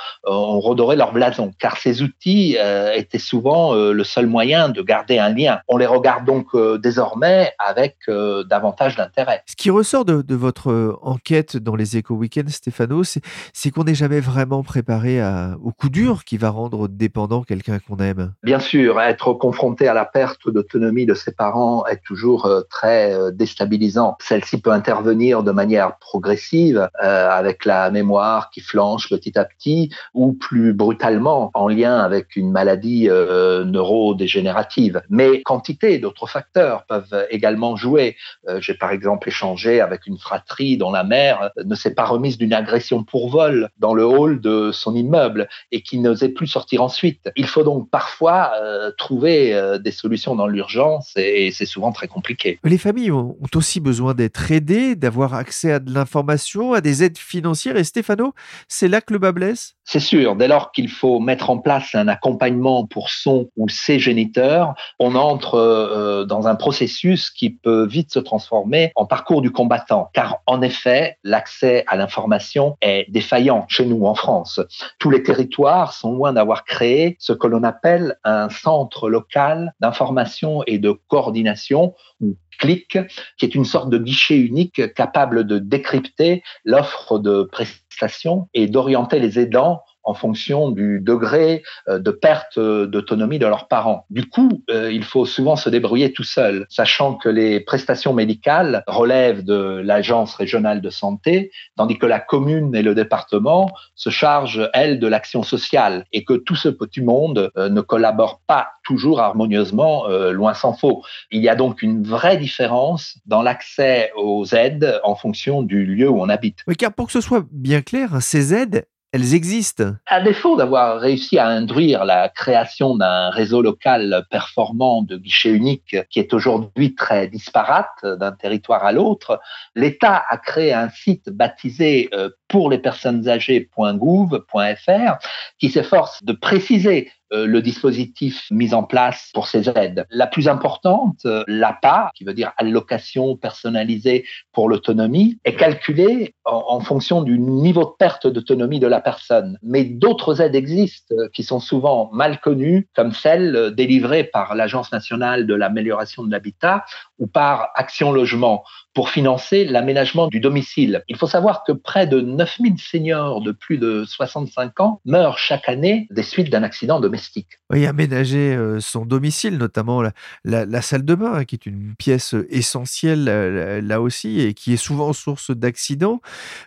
redoré 0.59 0.95
leur 0.95 1.13
blason, 1.13 1.51
car 1.59 1.77
ces 1.77 2.01
outils 2.01 2.57
étaient 2.95 3.19
souvent 3.19 3.73
le 3.73 4.03
seul 4.03 4.27
moyen 4.27 4.69
de 4.69 4.81
garder 4.81 5.19
un 5.19 5.29
lien. 5.29 5.59
On 5.67 5.77
les 5.77 5.85
regarde 5.85 6.25
donc 6.25 6.47
désormais 6.79 7.51
avec 7.59 7.97
davantage 8.07 8.95
d'intérêt. 8.95 9.43
Ce 9.47 9.55
qui 9.55 9.69
ressort 9.69 10.05
de, 10.05 10.35
votre 10.35 10.97
enquête 11.01 11.57
dans 11.57 11.75
les 11.75 11.97
éco-weekends, 11.97 12.49
Stéphano, 12.49 13.03
c'est 13.03 13.71
qu'on 13.71 13.83
n'est 13.83 13.95
jamais 13.95 14.19
vraiment 14.19 14.63
préparé 14.63 15.21
au 15.63 15.71
coup 15.71 15.89
dur 15.89 16.23
qui 16.23 16.37
va 16.37 16.49
rendre 16.49 16.87
dépendant 16.87 17.43
quelqu'un 17.43 17.79
qu'on 17.79 17.97
aime. 17.97 18.33
Bien 18.43 18.59
sûr, 18.59 18.99
être 18.99 19.33
confronté 19.33 19.87
à 19.87 19.93
la 19.93 20.05
perte 20.05 20.49
d'autonomie 20.49 21.05
de 21.05 21.13
ses 21.13 21.31
parents 21.31 21.85
est 21.85 22.01
toujours 22.03 22.45
euh, 22.45 22.61
très 22.69 23.13
euh, 23.13 23.31
déstabilisant. 23.31 24.17
Celle-ci 24.21 24.61
peut 24.61 24.71
intervenir 24.71 25.43
de 25.43 25.51
manière 25.51 25.97
progressive 25.97 26.89
euh, 27.03 27.29
avec 27.29 27.65
la 27.65 27.91
mémoire 27.91 28.49
qui 28.51 28.61
flanche 28.61 29.09
petit 29.09 29.37
à 29.37 29.45
petit 29.45 29.91
ou 30.13 30.30
plus 30.33 30.73
brutalement 30.73 31.51
en 31.53 31.67
lien 31.67 31.97
avec 31.97 32.35
une 32.35 32.51
maladie 32.51 33.07
neurodégénérative. 33.07 35.01
Mais 35.09 35.41
quantité 35.41 35.97
d'autres 35.99 36.27
facteurs 36.27 36.85
peuvent 36.87 37.27
également 37.29 37.75
jouer. 37.75 38.15
J'ai 38.59 38.73
par 38.73 38.91
exemple 38.91 39.29
échangé 39.29 39.81
avec 39.81 40.07
une 40.07 40.17
fratrie 40.17 40.77
dont 40.77 40.91
la 40.91 41.03
mère 41.03 41.51
ne 41.63 41.75
s'est 41.75 41.93
pas 41.93 42.05
remise 42.05 42.37
d'une 42.37 42.53
agression 42.53 43.03
pour 43.03 43.29
vol 43.29 43.69
dans 43.77 43.93
le 43.93 44.05
hall 44.05 44.41
de 44.41 44.71
son 44.71 44.95
immeuble 44.95 45.47
et 45.71 45.81
qui 45.81 45.99
n'osait 45.99 46.29
plus 46.29 46.47
sortir 46.47 46.81
ensuite. 46.81 47.29
Il 47.35 47.47
faut 47.47 47.63
donc 47.63 47.89
parfois 47.89 48.51
trouver 48.97 49.77
des 49.83 49.91
solutions 49.91 50.35
dans 50.35 50.47
l'urgence 50.47 51.11
et 51.15 51.51
c'est 51.51 51.65
souvent 51.65 51.91
très 51.91 52.07
compliqué. 52.07 52.59
Les 52.63 52.77
familles 52.77 53.11
ont 53.11 53.37
aussi 53.55 53.79
besoin 53.79 54.13
d'être 54.13 54.51
aidées, 54.51 54.95
d'avoir 54.95 55.33
accès 55.33 55.71
à 55.73 55.79
de 55.79 55.93
l'information, 55.93 56.73
à 56.73 56.81
des 56.81 57.03
aides 57.03 57.17
financières. 57.17 57.77
Et 57.77 57.83
Stéphano, 57.83 58.33
c'est 58.67 58.87
là 58.87 59.01
que 59.01 59.13
le 59.13 59.19
bas 59.19 59.31
blesse? 59.31 59.75
C'est 59.83 59.99
sûr. 59.99 60.20
Dès 60.35 60.47
lors 60.47 60.71
qu'il 60.71 60.89
faut 60.89 61.19
mettre 61.19 61.49
en 61.49 61.57
place 61.57 61.95
un 61.95 62.07
accompagnement 62.07 62.85
pour 62.85 63.09
son 63.09 63.49
ou 63.57 63.69
ses 63.69 63.99
géniteurs, 63.99 64.75
on 64.99 65.15
entre 65.15 65.55
euh, 65.55 66.25
dans 66.25 66.47
un 66.47 66.55
processus 66.55 67.29
qui 67.29 67.49
peut 67.49 67.85
vite 67.85 68.11
se 68.11 68.19
transformer 68.19 68.91
en 68.95 69.05
parcours 69.05 69.41
du 69.41 69.51
combattant. 69.51 70.09
Car 70.13 70.39
en 70.45 70.61
effet, 70.61 71.17
l'accès 71.23 71.83
à 71.87 71.95
l'information 71.95 72.77
est 72.81 73.09
défaillant 73.09 73.65
chez 73.67 73.85
nous 73.85 74.05
en 74.05 74.15
France. 74.15 74.59
Tous 74.99 75.09
les 75.09 75.23
territoires 75.23 75.93
sont 75.93 76.13
loin 76.13 76.33
d'avoir 76.33 76.65
créé 76.65 77.17
ce 77.19 77.33
que 77.33 77.47
l'on 77.47 77.63
appelle 77.63 78.17
un 78.23 78.49
centre 78.49 79.09
local 79.09 79.73
d'information 79.79 80.63
et 80.67 80.77
de 80.77 80.91
coordination 81.07 81.95
ou 82.19 82.35
CLIC, 82.59 82.99
qui 83.37 83.45
est 83.45 83.55
une 83.55 83.65
sorte 83.65 83.89
de 83.89 83.97
guichet 83.97 84.37
unique 84.37 84.93
capable 84.93 85.45
de 85.45 85.57
décrypter 85.57 86.43
l'offre 86.63 87.17
de 87.17 87.43
prestations 87.43 88.47
et 88.53 88.67
d'orienter 88.67 89.19
les 89.19 89.39
aidants 89.39 89.81
en 90.03 90.13
fonction 90.13 90.71
du 90.71 90.99
degré 90.99 91.63
euh, 91.87 91.99
de 91.99 92.11
perte 92.11 92.59
d'autonomie 92.59 93.39
de 93.39 93.45
leurs 93.45 93.67
parents. 93.67 94.05
Du 94.09 94.27
coup, 94.27 94.63
euh, 94.69 94.91
il 94.91 95.03
faut 95.03 95.25
souvent 95.25 95.55
se 95.55 95.69
débrouiller 95.69 96.13
tout 96.13 96.23
seul, 96.23 96.65
sachant 96.69 97.15
que 97.15 97.29
les 97.29 97.59
prestations 97.59 98.13
médicales 98.13 98.83
relèvent 98.87 99.43
de 99.43 99.81
l'agence 99.83 100.35
régionale 100.35 100.81
de 100.81 100.89
santé, 100.89 101.51
tandis 101.77 101.97
que 101.97 102.05
la 102.05 102.19
commune 102.19 102.75
et 102.75 102.81
le 102.81 102.95
département 102.95 103.69
se 103.95 104.09
chargent, 104.09 104.69
elles, 104.73 104.99
de 104.99 105.07
l'action 105.07 105.43
sociale, 105.43 106.05
et 106.11 106.23
que 106.23 106.33
tout 106.33 106.55
ce 106.55 106.69
petit 106.69 107.01
monde 107.01 107.51
euh, 107.57 107.69
ne 107.69 107.81
collabore 107.81 108.41
pas 108.47 108.69
toujours 108.83 109.19
harmonieusement, 109.19 110.07
loin 110.31 110.53
s'en 110.53 110.73
faut. 110.73 111.03
Il 111.29 111.41
y 111.41 111.49
a 111.49 111.55
donc 111.55 111.81
une 111.81 112.03
vraie 112.03 112.37
différence 112.37 113.17
dans 113.25 113.41
l'accès 113.41 114.11
aux 114.15 114.45
aides 114.53 114.99
en 115.03 115.15
fonction 115.15 115.61
du 115.61 115.85
lieu 115.85 116.09
où 116.09 116.19
on 116.19 116.29
habite. 116.29 116.59
Oui, 116.67 116.75
car 116.75 116.91
pour 116.91 117.07
que 117.07 117.13
ce 117.13 117.21
soit 117.21 117.45
bien 117.51 117.81
clair, 117.81 118.21
ces 118.21 118.53
aides, 118.53 118.85
elles 119.11 119.33
existent. 119.33 119.95
À 120.07 120.21
défaut 120.21 120.55
d'avoir 120.55 120.99
réussi 120.99 121.37
à 121.37 121.47
induire 121.47 122.05
la 122.05 122.29
création 122.29 122.95
d'un 122.95 123.29
réseau 123.29 123.61
local 123.61 124.25
performant 124.29 125.01
de 125.01 125.17
guichets 125.17 125.51
uniques 125.51 125.97
qui 126.09 126.19
est 126.19 126.33
aujourd'hui 126.33 126.95
très 126.95 127.27
disparate 127.27 128.03
d'un 128.03 128.31
territoire 128.31 128.85
à 128.85 128.93
l'autre, 128.93 129.41
l'État 129.75 130.23
a 130.29 130.37
créé 130.37 130.73
un 130.73 130.89
site 130.89 131.29
baptisé 131.29 132.09
euh, 132.13 132.29
pour 132.47 132.69
les 132.69 132.77
personnes 132.77 133.27
âgées.gouv.fr 133.27 135.17
qui 135.59 135.69
s'efforce 135.69 136.23
de 136.23 136.33
préciser 136.33 137.11
le 137.31 137.61
dispositif 137.61 138.45
mis 138.51 138.73
en 138.73 138.83
place 138.83 139.29
pour 139.33 139.47
ces 139.47 139.69
aides. 139.69 140.05
La 140.09 140.27
plus 140.27 140.47
importante, 140.47 141.19
euh, 141.25 141.43
l'APA, 141.47 142.11
qui 142.15 142.23
veut 142.23 142.33
dire 142.33 142.51
allocation 142.57 143.35
personnalisée 143.35 144.25
pour 144.51 144.69
l'autonomie, 144.69 145.39
est 145.45 145.55
calculée 145.55 146.35
en, 146.45 146.79
fonction 146.81 147.21
du 147.21 147.39
niveau 147.39 147.85
de 147.85 147.91
perte 147.97 148.27
d'autonomie 148.27 148.79
de 148.79 148.87
la 148.87 149.01
personne. 149.01 149.57
Mais 149.63 149.83
d'autres 149.83 150.41
aides 150.41 150.55
existent 150.55 151.15
euh, 151.17 151.29
qui 151.33 151.43
sont 151.43 151.59
souvent 151.59 152.09
mal 152.13 152.39
connues, 152.39 152.87
comme 152.95 153.11
celles 153.11 153.73
délivrées 153.75 154.23
par 154.23 154.55
l'Agence 154.55 154.91
nationale 154.91 155.47
de 155.47 155.53
l'amélioration 155.53 156.23
de 156.23 156.31
l'habitat 156.31 156.85
ou 157.19 157.27
par 157.27 157.69
Action 157.75 158.11
Logement 158.11 158.63
pour 158.93 159.09
financer 159.09 159.63
l'aménagement 159.63 160.27
du 160.27 160.39
domicile. 160.39 161.03
Il 161.07 161.15
faut 161.15 161.27
savoir 161.27 161.63
que 161.63 161.71
près 161.71 162.07
de 162.07 162.19
9000 162.19 162.77
seniors 162.79 163.41
de 163.41 163.51
plus 163.51 163.77
de 163.77 164.03
65 164.05 164.79
ans 164.79 165.01
meurent 165.05 165.37
chaque 165.37 165.69
année 165.69 166.07
des 166.11 166.23
suites 166.23 166.49
d'un 166.49 166.63
accident 166.63 166.99
domestique. 166.99 167.59
Oui, 167.71 167.85
aménager 167.85 168.55
euh, 168.55 168.79
son 168.79 169.05
domicile, 169.05 169.57
notamment 169.57 170.03
la, 170.43 170.81
salle 170.81 171.05
de 171.05 171.15
bain, 171.15 171.33
hein, 171.33 171.45
qui 171.45 171.55
est 171.55 171.65
une 171.65 171.95
pièce 171.95 172.35
essentielle 172.49 173.27
euh, 173.29 173.81
là 173.81 174.01
aussi 174.01 174.41
et 174.41 174.53
qui 174.53 174.73
est 174.73 174.77
souvent 174.77 175.13
source 175.13 175.51
d'accidents. 175.51 176.19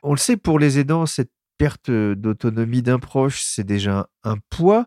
On 0.02 0.12
le 0.12 0.18
sait, 0.18 0.36
pour 0.36 0.58
les 0.58 0.78
aidants, 0.78 1.06
cette 1.06 1.30
perte 1.58 1.90
d'autonomie 1.90 2.82
d'un 2.82 2.98
proche, 2.98 3.42
c'est 3.44 3.64
déjà 3.64 4.08
un 4.24 4.36
poids. 4.50 4.86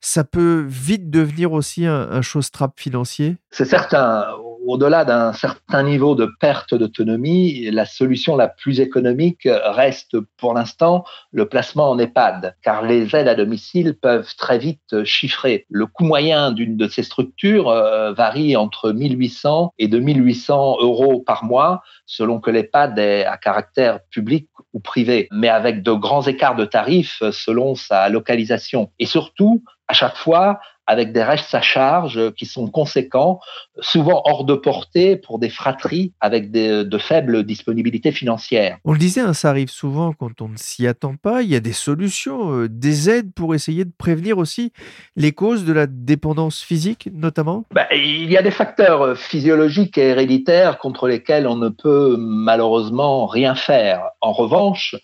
Ça 0.00 0.24
peut 0.24 0.64
vite 0.66 1.10
devenir 1.10 1.52
aussi 1.52 1.86
un, 1.86 2.08
un 2.10 2.20
trap 2.52 2.78
financier? 2.78 3.36
C'est 3.50 3.64
certain 3.64 4.26
au-delà 4.68 5.06
d'un 5.06 5.32
certain 5.32 5.82
niveau 5.82 6.14
de 6.14 6.28
perte 6.40 6.74
d'autonomie, 6.74 7.70
la 7.70 7.86
solution 7.86 8.36
la 8.36 8.48
plus 8.48 8.80
économique 8.80 9.48
reste 9.64 10.20
pour 10.36 10.52
l'instant 10.52 11.04
le 11.32 11.48
placement 11.48 11.88
en 11.90 11.98
EHPAD, 11.98 12.54
car 12.62 12.82
les 12.82 13.16
aides 13.16 13.28
à 13.28 13.34
domicile 13.34 13.94
peuvent 13.94 14.34
très 14.36 14.58
vite 14.58 15.04
chiffrer. 15.04 15.64
Le 15.70 15.86
coût 15.86 16.04
moyen 16.04 16.52
d'une 16.52 16.76
de 16.76 16.86
ces 16.86 17.02
structures 17.02 17.70
euh, 17.70 18.12
varie 18.12 18.56
entre 18.56 18.92
1800 18.92 19.72
et 19.78 19.88
2800 19.88 20.76
euros 20.80 21.20
par 21.20 21.44
mois, 21.44 21.82
selon 22.04 22.38
que 22.38 22.50
l'EHPAD 22.50 22.98
est 22.98 23.24
à 23.24 23.38
caractère 23.38 24.00
public 24.10 24.48
ou 24.74 24.80
privé, 24.80 25.28
mais 25.32 25.48
avec 25.48 25.82
de 25.82 25.92
grands 25.92 26.26
écarts 26.26 26.56
de 26.56 26.66
tarifs 26.66 27.22
selon 27.32 27.74
sa 27.74 28.10
localisation. 28.10 28.90
Et 28.98 29.06
surtout, 29.06 29.62
à 29.88 29.94
chaque 29.94 30.16
fois, 30.16 30.60
avec 30.88 31.12
des 31.12 31.22
restes 31.22 31.54
à 31.54 31.60
charge 31.60 32.32
qui 32.32 32.46
sont 32.46 32.66
conséquents, 32.66 33.40
souvent 33.78 34.22
hors 34.24 34.44
de 34.44 34.54
portée 34.54 35.16
pour 35.16 35.38
des 35.38 35.50
fratries 35.50 36.14
avec 36.20 36.50
de 36.50 36.98
faibles 36.98 37.44
disponibilités 37.44 38.10
financières. 38.10 38.78
On 38.84 38.92
le 38.92 38.98
disait, 38.98 39.20
hein, 39.20 39.34
ça 39.34 39.50
arrive 39.50 39.68
souvent 39.68 40.12
quand 40.14 40.40
on 40.40 40.48
ne 40.48 40.56
s'y 40.56 40.86
attend 40.86 41.16
pas. 41.16 41.42
Il 41.42 41.50
y 41.50 41.56
a 41.56 41.60
des 41.60 41.74
solutions, 41.74 42.52
euh, 42.52 42.68
des 42.70 43.10
aides 43.10 43.34
pour 43.34 43.54
essayer 43.54 43.84
de 43.84 43.92
prévenir 43.96 44.38
aussi 44.38 44.72
les 45.14 45.32
causes 45.32 45.66
de 45.66 45.74
la 45.74 45.86
dépendance 45.86 46.62
physique, 46.62 47.10
notamment? 47.12 47.64
Bah, 47.70 47.86
Il 47.94 48.30
y 48.30 48.38
a 48.38 48.42
des 48.42 48.50
facteurs 48.50 49.02
euh, 49.02 49.14
physiologiques 49.14 49.98
et 49.98 50.08
héréditaires 50.08 50.78
contre 50.78 51.06
lesquels 51.06 51.46
on 51.46 51.56
ne 51.56 51.68
peut 51.68 52.16
malheureusement 52.18 53.26
rien 53.26 53.54
faire. 53.54 54.00
En 54.22 54.32
revanche, 54.32 54.96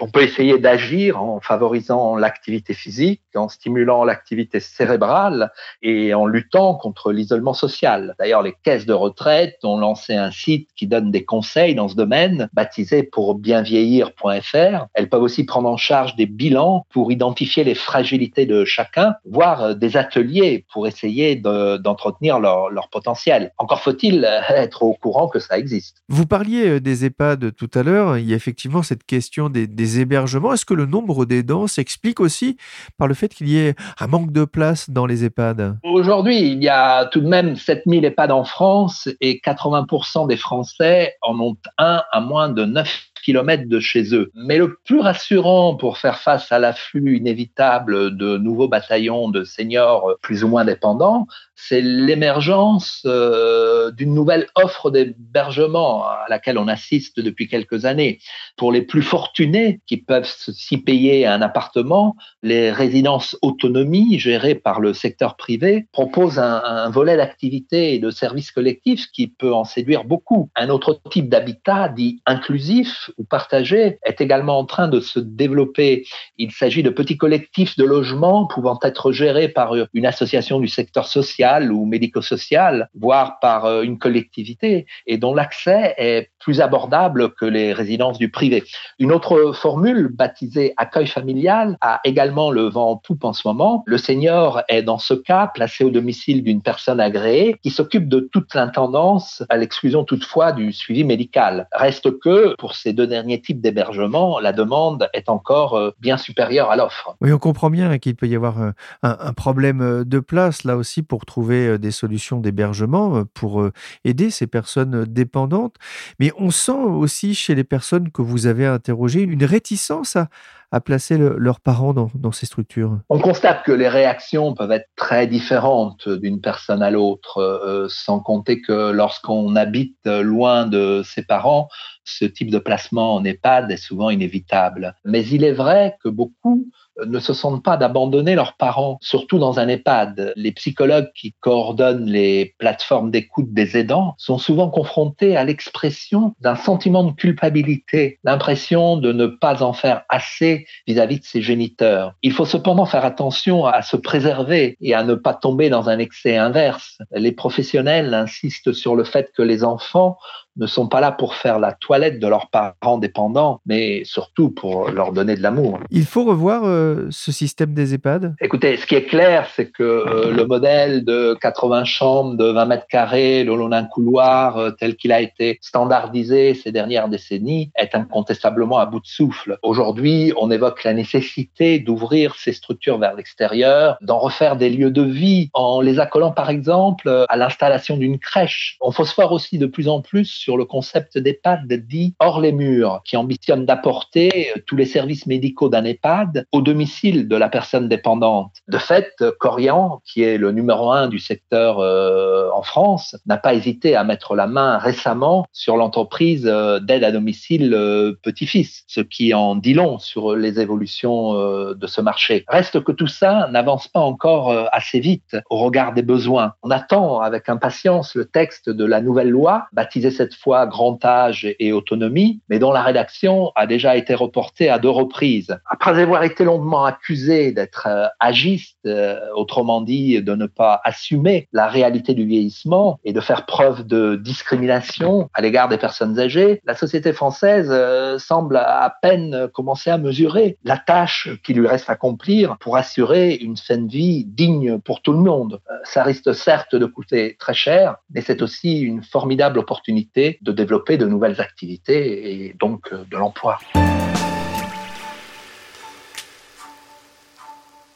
on 0.00 0.08
peut 0.08 0.22
essayer 0.22 0.58
d'agir 0.58 1.22
en 1.22 1.40
favorisant 1.40 2.16
l'activité 2.16 2.72
physique, 2.72 3.20
en 3.34 3.48
stimulant 3.48 4.04
l'activité 4.04 4.58
cérébrale 4.58 5.52
et 5.82 6.14
en 6.14 6.26
luttant 6.26 6.74
contre 6.74 7.12
l'isolement 7.12 7.52
social. 7.52 8.14
D'ailleurs, 8.18 8.42
les 8.42 8.54
caisses 8.64 8.86
de 8.86 8.94
retraite 8.94 9.58
ont 9.62 9.78
lancé 9.78 10.14
un 10.14 10.30
site 10.30 10.70
qui 10.74 10.86
donne 10.86 11.10
des 11.10 11.24
conseils 11.24 11.74
dans 11.74 11.88
ce 11.88 11.96
domaine, 11.96 12.48
baptisé 12.54 13.02
pour 13.02 13.34
bienvieillir.fr. 13.34 14.86
Elles 14.94 15.08
peuvent 15.10 15.22
aussi 15.22 15.44
prendre 15.44 15.68
en 15.68 15.76
charge 15.76 16.16
des 16.16 16.26
bilans 16.26 16.86
pour 16.90 17.12
identifier 17.12 17.62
les 17.62 17.74
fragilités 17.74 18.46
de 18.46 18.64
chacun, 18.64 19.14
voire 19.26 19.76
des 19.76 19.98
ateliers 19.98 20.64
pour 20.72 20.86
essayer 20.86 21.36
d'entretenir 21.36 22.40
leur, 22.40 22.70
potentiel. 22.90 23.52
Encore 23.58 23.82
faut-il 23.82 24.24
être 24.48 24.82
au 24.82 24.94
courant 24.94 25.28
que 25.28 25.38
ça 25.38 25.58
existe. 25.58 25.98
Vous 26.08 26.26
parliez 26.26 26.66
euh, 26.66 26.80
des 26.80 27.04
EHPAD 27.04 27.54
tout 27.54 27.70
à 27.74 27.82
l'heure. 27.82 28.18
Il 28.18 28.28
y 28.28 28.32
a 28.32 28.36
effectivement 28.36 28.82
cette 28.82 29.04
question 29.04 29.48
des 29.48 29.66
hébergements. 29.98 30.52
Est-ce 30.52 30.64
que 30.64 30.74
le 30.74 30.86
nombre 30.86 31.24
d'aidants 31.24 31.66
s'explique 31.66 32.20
aussi 32.20 32.56
par 32.98 33.08
le 33.08 33.14
fait 33.14 33.34
qu'il 33.34 33.48
y 33.48 33.58
ait 33.58 33.74
un 33.98 34.06
manque 34.06 34.32
de 34.32 34.44
place 34.44 34.90
dans 34.90 35.06
les 35.06 35.24
EHPAD? 35.24 35.78
Aujourd'hui, 35.82 36.52
il 36.52 36.62
y 36.62 36.68
a 36.68 37.06
tout 37.06 37.20
de 37.20 37.28
même 37.28 37.56
7000 37.56 38.04
EHPAD 38.04 38.30
en 38.30 38.44
France 38.44 39.08
et 39.20 39.40
80% 39.44 40.28
des 40.28 40.36
Français 40.36 41.14
en 41.22 41.38
ont 41.40 41.56
un 41.78 42.02
à 42.12 42.20
moins 42.20 42.48
de 42.48 42.64
9 42.64 43.09
kilomètres 43.20 43.68
de 43.68 43.80
chez 43.80 44.14
eux. 44.14 44.30
Mais 44.34 44.58
le 44.58 44.76
plus 44.84 45.00
rassurant 45.00 45.74
pour 45.74 45.98
faire 45.98 46.18
face 46.18 46.50
à 46.52 46.58
l'afflux 46.58 47.16
inévitable 47.16 48.16
de 48.16 48.36
nouveaux 48.36 48.68
bataillons 48.68 49.28
de 49.28 49.44
seniors 49.44 50.16
plus 50.22 50.44
ou 50.44 50.48
moins 50.48 50.64
dépendants, 50.64 51.26
c'est 51.54 51.82
l'émergence 51.82 53.02
euh, 53.06 53.90
d'une 53.90 54.14
nouvelle 54.14 54.46
offre 54.54 54.90
d'hébergement 54.90 56.04
à 56.04 56.24
laquelle 56.28 56.58
on 56.58 56.68
assiste 56.68 57.20
depuis 57.20 57.48
quelques 57.48 57.84
années. 57.84 58.18
Pour 58.56 58.72
les 58.72 58.82
plus 58.82 59.02
fortunés 59.02 59.80
qui 59.86 59.98
peuvent 59.98 60.26
s'y 60.26 60.78
payer 60.78 61.26
un 61.26 61.42
appartement, 61.42 62.16
les 62.42 62.70
résidences 62.72 63.36
autonomie 63.42 64.18
gérées 64.18 64.54
par 64.54 64.80
le 64.80 64.94
secteur 64.94 65.36
privé 65.36 65.86
proposent 65.92 66.38
un 66.38 66.88
volet 66.90 67.16
d'activité 67.16 67.94
et 67.94 67.98
de 67.98 68.10
services 68.10 68.50
collectifs 68.50 69.06
qui 69.12 69.28
peut 69.28 69.52
en 69.52 69.64
séduire 69.64 70.04
beaucoup. 70.04 70.50
Un 70.56 70.68
autre 70.70 71.00
type 71.10 71.28
d'habitat 71.28 71.88
dit 71.88 72.20
inclusif 72.26 73.09
ou 73.18 73.24
partagé 73.24 73.98
est 74.04 74.20
également 74.20 74.58
en 74.58 74.64
train 74.64 74.88
de 74.88 75.00
se 75.00 75.20
développer. 75.20 76.04
Il 76.38 76.52
s'agit 76.52 76.82
de 76.82 76.90
petits 76.90 77.16
collectifs 77.16 77.76
de 77.76 77.84
logements 77.84 78.46
pouvant 78.46 78.78
être 78.82 79.12
gérés 79.12 79.48
par 79.48 79.74
une 79.94 80.06
association 80.06 80.60
du 80.60 80.68
secteur 80.68 81.06
social 81.06 81.72
ou 81.72 81.84
médico-social, 81.86 82.88
voire 82.94 83.38
par 83.40 83.64
euh, 83.64 83.82
une 83.82 83.98
collectivité, 83.98 84.86
et 85.06 85.18
dont 85.18 85.34
l'accès 85.34 85.94
est 85.98 86.30
plus 86.38 86.60
abordable 86.60 87.34
que 87.34 87.44
les 87.44 87.72
résidences 87.72 88.18
du 88.18 88.30
privé. 88.30 88.64
Une 88.98 89.12
autre 89.12 89.52
formule, 89.52 90.08
baptisée 90.08 90.74
accueil 90.76 91.06
familial, 91.06 91.76
a 91.80 92.00
également 92.04 92.50
le 92.50 92.62
vent 92.62 92.90
en 92.90 92.96
poupe 92.96 93.24
en 93.24 93.32
ce 93.32 93.46
moment. 93.46 93.82
Le 93.86 93.98
senior 93.98 94.62
est 94.68 94.82
dans 94.82 94.98
ce 94.98 95.14
cas 95.14 95.50
placé 95.52 95.84
au 95.84 95.90
domicile 95.90 96.42
d'une 96.42 96.62
personne 96.62 97.00
agréée 97.00 97.56
qui 97.62 97.70
s'occupe 97.70 98.08
de 98.08 98.20
toute 98.32 98.54
l'intendance, 98.54 99.42
à 99.48 99.56
l'exclusion 99.56 100.04
toutefois 100.04 100.52
du 100.52 100.72
suivi 100.72 101.04
médical. 101.04 101.68
Reste 101.72 102.18
que, 102.18 102.54
pour 102.56 102.74
ces 102.74 102.92
deux 102.92 102.99
derniers 103.06 103.40
types 103.40 103.60
d'hébergement, 103.60 104.38
la 104.40 104.52
demande 104.52 105.08
est 105.12 105.28
encore 105.28 105.74
euh, 105.74 105.90
bien 106.00 106.16
supérieure 106.16 106.70
à 106.70 106.76
l'offre. 106.76 107.16
Oui, 107.20 107.32
on 107.32 107.38
comprend 107.38 107.70
bien 107.70 107.98
qu'il 107.98 108.16
peut 108.16 108.28
y 108.28 108.36
avoir 108.36 108.60
euh, 108.60 108.70
un, 109.02 109.16
un 109.20 109.32
problème 109.32 110.04
de 110.04 110.20
place 110.20 110.64
là 110.64 110.76
aussi 110.76 111.02
pour 111.02 111.26
trouver 111.26 111.78
des 111.78 111.90
solutions 111.90 112.38
d'hébergement 112.40 113.24
pour 113.34 113.68
aider 114.04 114.30
ces 114.30 114.46
personnes 114.46 115.04
dépendantes. 115.04 115.76
Mais 116.18 116.32
on 116.38 116.50
sent 116.50 116.72
aussi 116.72 117.34
chez 117.34 117.54
les 117.54 117.64
personnes 117.64 118.10
que 118.10 118.22
vous 118.22 118.46
avez 118.46 118.66
interrogées 118.66 119.22
une 119.22 119.44
réticence 119.44 120.16
à, 120.16 120.28
à 120.72 120.80
placer 120.80 121.18
leurs 121.18 121.60
parents 121.60 121.92
dans, 121.92 122.32
ces 122.32 122.46
structures? 122.46 123.00
On 123.08 123.18
constate 123.18 123.64
que 123.64 123.72
les 123.72 123.88
réactions 123.88 124.54
peuvent 124.54 124.70
être 124.70 124.88
très 124.96 125.26
différentes 125.26 126.08
d'une 126.08 126.40
personne 126.40 126.82
à 126.82 126.90
l'autre, 126.90 127.38
euh, 127.38 127.86
sans 127.88 128.20
compter 128.20 128.60
que 128.60 128.90
lorsqu'on 128.90 129.56
habite 129.56 129.98
loin 130.06 130.66
de 130.66 131.02
ses 131.04 131.22
parents, 131.22 131.68
ce 132.04 132.24
type 132.24 132.50
de 132.50 132.58
placement 132.58 133.14
en 133.14 133.24
EHPAD 133.24 133.70
est 133.70 133.76
souvent 133.76 134.10
inévitable. 134.10 134.94
Mais 135.04 135.26
il 135.26 135.44
est 135.44 135.52
vrai 135.52 135.96
que 136.02 136.08
beaucoup 136.08 136.66
ne 137.06 137.18
se 137.18 137.32
sentent 137.32 137.62
pas 137.62 137.76
d'abandonner 137.76 138.34
leurs 138.34 138.54
parents, 138.54 138.98
surtout 139.00 139.38
dans 139.38 139.58
un 139.58 139.68
EHPAD. 139.68 140.32
Les 140.36 140.52
psychologues 140.52 141.10
qui 141.14 141.34
coordonnent 141.40 142.06
les 142.06 142.54
plateformes 142.58 143.10
d'écoute 143.10 143.52
des 143.52 143.76
aidants 143.76 144.14
sont 144.18 144.38
souvent 144.38 144.68
confrontés 144.68 145.36
à 145.36 145.44
l'expression 145.44 146.34
d'un 146.40 146.56
sentiment 146.56 147.04
de 147.04 147.12
culpabilité, 147.12 148.18
l'impression 148.24 148.96
de 148.96 149.12
ne 149.12 149.26
pas 149.26 149.62
en 149.62 149.72
faire 149.72 150.02
assez 150.08 150.66
vis-à-vis 150.86 151.20
de 151.20 151.24
ses 151.24 151.42
géniteurs. 151.42 152.14
Il 152.22 152.32
faut 152.32 152.44
cependant 152.44 152.86
faire 152.86 153.04
attention 153.04 153.66
à 153.66 153.82
se 153.82 153.96
préserver 153.96 154.76
et 154.80 154.94
à 154.94 155.02
ne 155.02 155.14
pas 155.14 155.34
tomber 155.34 155.70
dans 155.70 155.88
un 155.88 155.98
excès 155.98 156.36
inverse. 156.36 156.98
Les 157.12 157.32
professionnels 157.32 158.14
insistent 158.14 158.72
sur 158.72 158.96
le 158.96 159.04
fait 159.04 159.30
que 159.36 159.42
les 159.42 159.64
enfants 159.64 160.18
ne 160.60 160.66
sont 160.66 160.86
pas 160.86 161.00
là 161.00 161.10
pour 161.10 161.34
faire 161.34 161.58
la 161.58 161.72
toilette 161.72 162.20
de 162.20 162.28
leurs 162.28 162.50
parents 162.50 162.98
dépendants, 162.98 163.60
mais 163.66 164.04
surtout 164.04 164.50
pour 164.50 164.90
leur 164.90 165.12
donner 165.12 165.34
de 165.34 165.42
l'amour. 165.42 165.80
Il 165.90 166.04
faut 166.04 166.24
revoir 166.24 166.64
euh, 166.64 167.08
ce 167.10 167.32
système 167.32 167.72
des 167.74 167.94
EHPAD? 167.94 168.34
Écoutez, 168.40 168.76
ce 168.76 168.86
qui 168.86 168.94
est 168.94 169.04
clair, 169.04 169.48
c'est 169.56 169.70
que 169.70 169.82
euh, 169.82 170.32
le 170.32 170.44
modèle 170.46 171.04
de 171.04 171.36
80 171.40 171.84
chambres, 171.84 172.36
de 172.36 172.44
20 172.44 172.64
mètres 172.66 172.86
carrés, 172.88 173.42
le 173.44 173.56
long 173.56 173.70
d'un 173.70 173.84
couloir, 173.84 174.58
euh, 174.58 174.70
tel 174.70 174.96
qu'il 174.96 175.12
a 175.12 175.20
été 175.20 175.58
standardisé 175.62 176.54
ces 176.54 176.72
dernières 176.72 177.08
décennies, 177.08 177.70
est 177.76 177.94
incontestablement 177.94 178.78
à 178.78 178.86
bout 178.86 179.00
de 179.00 179.06
souffle. 179.06 179.58
Aujourd'hui, 179.62 180.32
on 180.36 180.50
évoque 180.50 180.84
la 180.84 180.92
nécessité 180.92 181.78
d'ouvrir 181.78 182.34
ces 182.36 182.52
structures 182.52 182.98
vers 182.98 183.14
l'extérieur, 183.14 183.96
d'en 184.02 184.18
refaire 184.18 184.56
des 184.56 184.68
lieux 184.68 184.90
de 184.90 185.02
vie, 185.02 185.48
en 185.54 185.80
les 185.80 185.98
accolant 185.98 186.32
par 186.32 186.50
exemple 186.50 187.26
à 187.28 187.36
l'installation 187.36 187.96
d'une 187.96 188.18
crèche. 188.18 188.76
On 188.80 188.92
phosphore 188.92 189.32
aussi 189.32 189.58
de 189.58 189.66
plus 189.66 189.88
en 189.88 190.02
plus 190.02 190.26
sur 190.26 190.49
le 190.56 190.64
concept 190.64 191.18
d'EHPAD 191.18 191.72
dit 191.72 192.14
hors 192.18 192.40
les 192.40 192.52
murs, 192.52 193.00
qui 193.04 193.16
ambitionne 193.16 193.66
d'apporter 193.66 194.52
tous 194.66 194.76
les 194.76 194.86
services 194.86 195.26
médicaux 195.26 195.68
d'un 195.68 195.84
EHPAD 195.84 196.46
au 196.52 196.62
domicile 196.62 197.28
de 197.28 197.36
la 197.36 197.48
personne 197.48 197.88
dépendante. 197.88 198.52
De 198.68 198.78
fait, 198.78 199.12
Corian, 199.38 200.00
qui 200.04 200.22
est 200.22 200.38
le 200.38 200.52
numéro 200.52 200.92
un 200.92 201.08
du 201.08 201.18
secteur 201.18 201.78
euh, 201.78 202.48
en 202.54 202.62
France, 202.62 203.16
n'a 203.26 203.36
pas 203.36 203.54
hésité 203.54 203.96
à 203.96 204.04
mettre 204.04 204.34
la 204.34 204.46
main 204.46 204.78
récemment 204.78 205.46
sur 205.52 205.76
l'entreprise 205.76 206.46
euh, 206.46 206.80
d'aide 206.80 207.04
à 207.04 207.12
domicile 207.12 207.74
euh, 207.74 208.12
petit-fils, 208.22 208.84
ce 208.86 209.00
qui 209.00 209.34
en 209.34 209.54
dit 209.54 209.74
long 209.74 209.98
sur 209.98 210.36
les 210.36 210.60
évolutions 210.60 211.10
de 211.30 211.86
ce 211.86 212.00
marché. 212.00 212.44
Reste 212.48 212.82
que 212.82 212.92
tout 212.92 213.06
ça 213.06 213.48
n'avance 213.50 213.88
pas 213.88 214.00
encore 214.00 214.68
assez 214.72 215.00
vite 215.00 215.36
au 215.48 215.58
regard 215.58 215.92
des 215.92 216.02
besoins. 216.02 216.54
On 216.62 216.70
attend 216.70 217.20
avec 217.20 217.48
impatience 217.48 218.14
le 218.14 218.24
texte 218.24 218.70
de 218.70 218.84
la 218.84 219.00
nouvelle 219.00 219.30
loi, 219.30 219.66
baptisée 219.72 220.10
cette 220.10 220.29
fois 220.34 220.66
grand 220.66 221.04
âge 221.04 221.54
et 221.58 221.72
autonomie, 221.72 222.40
mais 222.48 222.58
dont 222.58 222.72
la 222.72 222.82
rédaction 222.82 223.52
a 223.56 223.66
déjà 223.66 223.96
été 223.96 224.14
reportée 224.14 224.68
à 224.68 224.78
deux 224.78 224.90
reprises. 224.90 225.56
Après 225.68 226.00
avoir 226.00 226.22
été 226.24 226.44
longuement 226.44 226.84
accusé 226.84 227.52
d'être 227.52 227.86
euh, 227.88 228.06
agiste, 228.18 228.78
euh, 228.86 229.18
autrement 229.34 229.80
dit 229.80 230.22
de 230.22 230.34
ne 230.34 230.46
pas 230.46 230.80
assumer 230.84 231.48
la 231.52 231.68
réalité 231.68 232.14
du 232.14 232.24
vieillissement 232.24 232.98
et 233.04 233.12
de 233.12 233.20
faire 233.20 233.46
preuve 233.46 233.86
de 233.86 234.16
discrimination 234.16 235.28
à 235.34 235.40
l'égard 235.40 235.68
des 235.68 235.78
personnes 235.78 236.18
âgées, 236.18 236.60
la 236.64 236.74
société 236.74 237.12
française 237.12 237.68
euh, 237.70 238.18
semble 238.18 238.56
à 238.56 238.96
peine 239.02 239.48
commencer 239.52 239.90
à 239.90 239.98
mesurer 239.98 240.58
la 240.64 240.78
tâche 240.78 241.28
qui 241.44 241.54
lui 241.54 241.66
reste 241.66 241.88
à 241.88 241.94
accomplir 242.00 242.56
pour 242.58 242.76
assurer 242.76 243.34
une 243.34 243.56
fin 243.56 243.76
de 243.76 243.90
vie 243.90 244.24
digne 244.24 244.78
pour 244.78 245.02
tout 245.02 245.12
le 245.12 245.18
monde. 245.18 245.60
Ça 245.84 246.02
risque 246.02 246.34
certes 246.34 246.74
de 246.74 246.86
coûter 246.86 247.36
très 247.38 247.54
cher, 247.54 247.96
mais 248.14 248.22
c'est 248.22 248.42
aussi 248.42 248.80
une 248.80 249.02
formidable 249.02 249.58
opportunité 249.58 250.19
de 250.42 250.52
développer 250.52 250.96
de 250.96 251.06
nouvelles 251.06 251.40
activités 251.40 252.46
et 252.46 252.56
donc 252.58 252.92
euh, 252.92 253.04
de 253.10 253.16
l'emploi. 253.16 253.58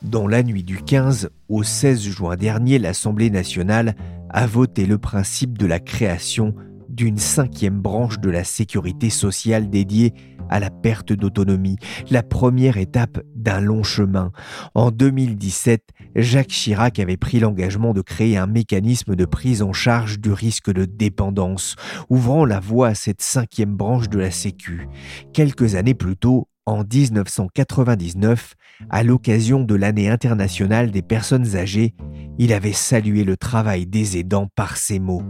Dans 0.02 0.26
la 0.26 0.42
nuit 0.42 0.62
du 0.62 0.82
15 0.82 1.30
au 1.48 1.62
16 1.62 2.02
juin 2.02 2.36
dernier, 2.36 2.78
l'Assemblée 2.78 3.30
nationale 3.30 3.94
a 4.30 4.46
voté 4.46 4.84
le 4.84 4.98
principe 4.98 5.56
de 5.56 5.66
la 5.66 5.80
création 5.80 6.54
d'une 6.94 7.18
cinquième 7.18 7.80
branche 7.80 8.18
de 8.20 8.30
la 8.30 8.44
sécurité 8.44 9.10
sociale 9.10 9.68
dédiée 9.68 10.14
à 10.48 10.60
la 10.60 10.70
perte 10.70 11.12
d'autonomie, 11.12 11.76
la 12.10 12.22
première 12.22 12.76
étape 12.76 13.20
d'un 13.34 13.60
long 13.60 13.82
chemin. 13.82 14.30
En 14.74 14.90
2017, 14.90 15.82
Jacques 16.16 16.48
Chirac 16.48 16.98
avait 16.98 17.16
pris 17.16 17.40
l'engagement 17.40 17.92
de 17.92 18.00
créer 18.00 18.36
un 18.36 18.46
mécanisme 18.46 19.16
de 19.16 19.24
prise 19.24 19.62
en 19.62 19.72
charge 19.72 20.20
du 20.20 20.32
risque 20.32 20.70
de 20.70 20.84
dépendance, 20.84 21.76
ouvrant 22.10 22.44
la 22.44 22.60
voie 22.60 22.88
à 22.88 22.94
cette 22.94 23.22
cinquième 23.22 23.76
branche 23.76 24.08
de 24.08 24.18
la 24.18 24.30
Sécu. 24.30 24.88
Quelques 25.32 25.74
années 25.74 25.94
plus 25.94 26.16
tôt, 26.16 26.48
en 26.66 26.82
1999, 26.82 28.54
à 28.88 29.02
l'occasion 29.02 29.62
de 29.62 29.74
l'année 29.74 30.08
internationale 30.08 30.90
des 30.90 31.02
personnes 31.02 31.56
âgées, 31.56 31.94
il 32.38 32.52
avait 32.52 32.72
salué 32.72 33.24
le 33.24 33.36
travail 33.36 33.86
des 33.86 34.16
aidants 34.16 34.48
par 34.54 34.76
ces 34.76 34.98
mots. 34.98 35.22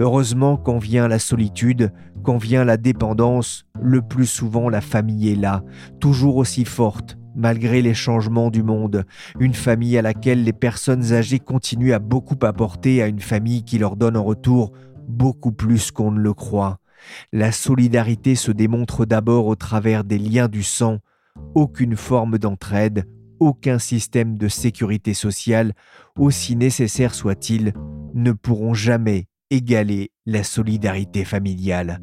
Heureusement, 0.00 0.56
quand 0.56 0.78
vient 0.78 1.08
la 1.08 1.18
solitude, 1.18 1.92
quand 2.22 2.38
vient 2.38 2.64
la 2.64 2.78
dépendance, 2.78 3.66
le 3.78 4.00
plus 4.00 4.24
souvent 4.24 4.70
la 4.70 4.80
famille 4.80 5.30
est 5.30 5.36
là, 5.36 5.62
toujours 6.00 6.36
aussi 6.36 6.64
forte, 6.64 7.18
malgré 7.36 7.82
les 7.82 7.92
changements 7.92 8.50
du 8.50 8.62
monde, 8.62 9.04
une 9.38 9.52
famille 9.52 9.98
à 9.98 10.02
laquelle 10.02 10.42
les 10.42 10.54
personnes 10.54 11.12
âgées 11.12 11.38
continuent 11.38 11.92
à 11.92 11.98
beaucoup 11.98 12.38
apporter 12.46 13.02
à 13.02 13.08
une 13.08 13.20
famille 13.20 13.62
qui 13.62 13.76
leur 13.76 13.94
donne 13.96 14.16
en 14.16 14.24
retour 14.24 14.72
beaucoup 15.06 15.52
plus 15.52 15.90
qu'on 15.90 16.12
ne 16.12 16.20
le 16.20 16.32
croit. 16.32 16.78
La 17.34 17.52
solidarité 17.52 18.36
se 18.36 18.52
démontre 18.52 19.04
d'abord 19.04 19.48
au 19.48 19.54
travers 19.54 20.02
des 20.02 20.18
liens 20.18 20.48
du 20.48 20.62
sang, 20.62 21.00
aucune 21.54 21.96
forme 21.96 22.38
d'entraide, 22.38 23.06
aucun 23.38 23.78
système 23.78 24.38
de 24.38 24.48
sécurité 24.48 25.12
sociale, 25.12 25.74
aussi 26.16 26.56
nécessaire 26.56 27.14
soit-il, 27.14 27.74
ne 28.14 28.32
pourront 28.32 28.72
jamais 28.72 29.26
égaler 29.50 30.12
la 30.26 30.44
solidarité 30.44 31.24
familiale. 31.24 31.98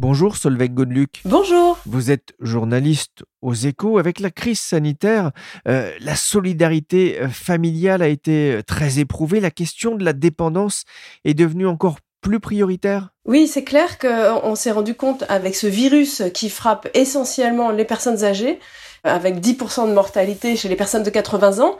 Bonjour 0.00 0.36
Solveig 0.36 0.70
Godluc. 0.70 1.20
Bonjour. 1.26 1.78
Vous 1.84 2.10
êtes 2.10 2.32
journaliste 2.40 3.22
aux 3.42 3.52
échos. 3.52 3.98
Avec 3.98 4.18
la 4.18 4.30
crise 4.30 4.58
sanitaire, 4.58 5.30
euh, 5.68 5.92
la 6.00 6.16
solidarité 6.16 7.20
euh, 7.20 7.28
familiale 7.28 8.00
a 8.00 8.08
été 8.08 8.52
euh, 8.52 8.62
très 8.62 8.98
éprouvée. 8.98 9.40
La 9.40 9.50
question 9.50 9.96
de 9.96 10.04
la 10.04 10.14
dépendance 10.14 10.84
est 11.26 11.34
devenue 11.34 11.66
encore 11.66 11.98
plus 12.22 12.40
prioritaire 12.40 13.10
Oui, 13.26 13.46
c'est 13.46 13.62
clair 13.62 13.98
qu'on 13.98 14.54
s'est 14.54 14.70
rendu 14.70 14.94
compte 14.94 15.24
avec 15.28 15.54
ce 15.54 15.66
virus 15.66 16.22
qui 16.32 16.48
frappe 16.48 16.88
essentiellement 16.94 17.70
les 17.70 17.84
personnes 17.84 18.24
âgées, 18.24 18.58
avec 19.04 19.36
10% 19.36 19.86
de 19.86 19.92
mortalité 19.92 20.56
chez 20.56 20.68
les 20.68 20.76
personnes 20.76 21.02
de 21.02 21.10
80 21.10 21.62
ans, 21.62 21.76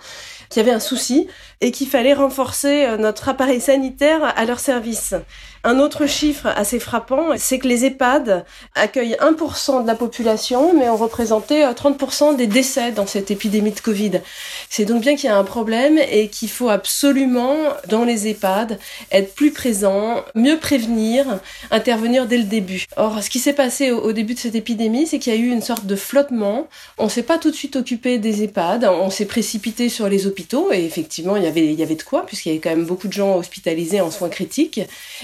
qu'il 0.50 0.62
y 0.62 0.66
avait 0.66 0.74
un 0.74 0.80
souci 0.80 1.26
et 1.60 1.72
qu'il 1.72 1.88
fallait 1.88 2.14
renforcer 2.14 2.84
euh, 2.84 2.96
notre 2.96 3.28
appareil 3.28 3.60
sanitaire 3.60 4.32
à 4.36 4.44
leur 4.44 4.60
service. 4.60 5.14
Un 5.62 5.78
autre 5.78 6.06
chiffre 6.06 6.46
assez 6.46 6.80
frappant, 6.80 7.36
c'est 7.36 7.58
que 7.58 7.68
les 7.68 7.84
EHPAD 7.84 8.46
accueillent 8.74 9.18
1% 9.20 9.82
de 9.82 9.86
la 9.86 9.94
population, 9.94 10.72
mais 10.72 10.88
ont 10.88 10.96
représenté 10.96 11.62
30% 11.64 12.32
euh, 12.32 12.34
des 12.34 12.46
décès 12.46 12.92
dans 12.92 13.06
cette 13.06 13.30
épidémie 13.30 13.72
de 13.72 13.80
Covid. 13.80 14.22
C'est 14.70 14.86
donc 14.86 15.02
bien 15.02 15.16
qu'il 15.16 15.28
y 15.28 15.32
a 15.32 15.36
un 15.36 15.44
problème 15.44 15.98
et 15.98 16.28
qu'il 16.28 16.48
faut 16.48 16.70
absolument, 16.70 17.56
dans 17.88 18.04
les 18.04 18.26
EHPAD, 18.26 18.78
être 19.12 19.34
plus 19.34 19.50
présent, 19.50 20.24
mieux 20.34 20.56
prévenir, 20.56 21.26
intervenir 21.70 22.26
dès 22.26 22.38
le 22.38 22.44
début. 22.44 22.86
Or, 22.96 23.22
ce 23.22 23.28
qui 23.28 23.38
s'est 23.38 23.52
passé 23.52 23.90
au, 23.90 24.12
début 24.12 24.32
de 24.32 24.38
cette 24.38 24.54
épidémie, 24.54 25.06
c'est 25.06 25.18
qu'il 25.18 25.34
y 25.34 25.36
a 25.36 25.38
eu 25.38 25.50
une 25.50 25.60
sorte 25.60 25.84
de 25.84 25.96
flottement. 25.96 26.68
On 26.96 27.10
s'est 27.10 27.22
pas 27.22 27.36
tout 27.36 27.50
de 27.50 27.56
suite 27.56 27.76
occupé 27.76 28.16
des 28.16 28.42
EHPAD, 28.44 28.84
on 28.84 29.10
s'est 29.10 29.26
précipité 29.26 29.90
sur 29.90 30.08
les 30.08 30.26
hôpitaux, 30.26 30.72
et 30.72 30.86
effectivement, 30.86 31.36
il 31.36 31.44
y 31.44 31.49
il 31.56 31.78
y 31.78 31.82
avait 31.82 31.94
de 31.94 32.02
quoi, 32.02 32.24
puisqu'il 32.26 32.48
y 32.48 32.52
avait 32.52 32.60
quand 32.60 32.70
même 32.70 32.84
beaucoup 32.84 33.08
de 33.08 33.12
gens 33.12 33.36
hospitalisés 33.36 34.00
en 34.00 34.10
soins 34.10 34.28
critiques, 34.28 34.80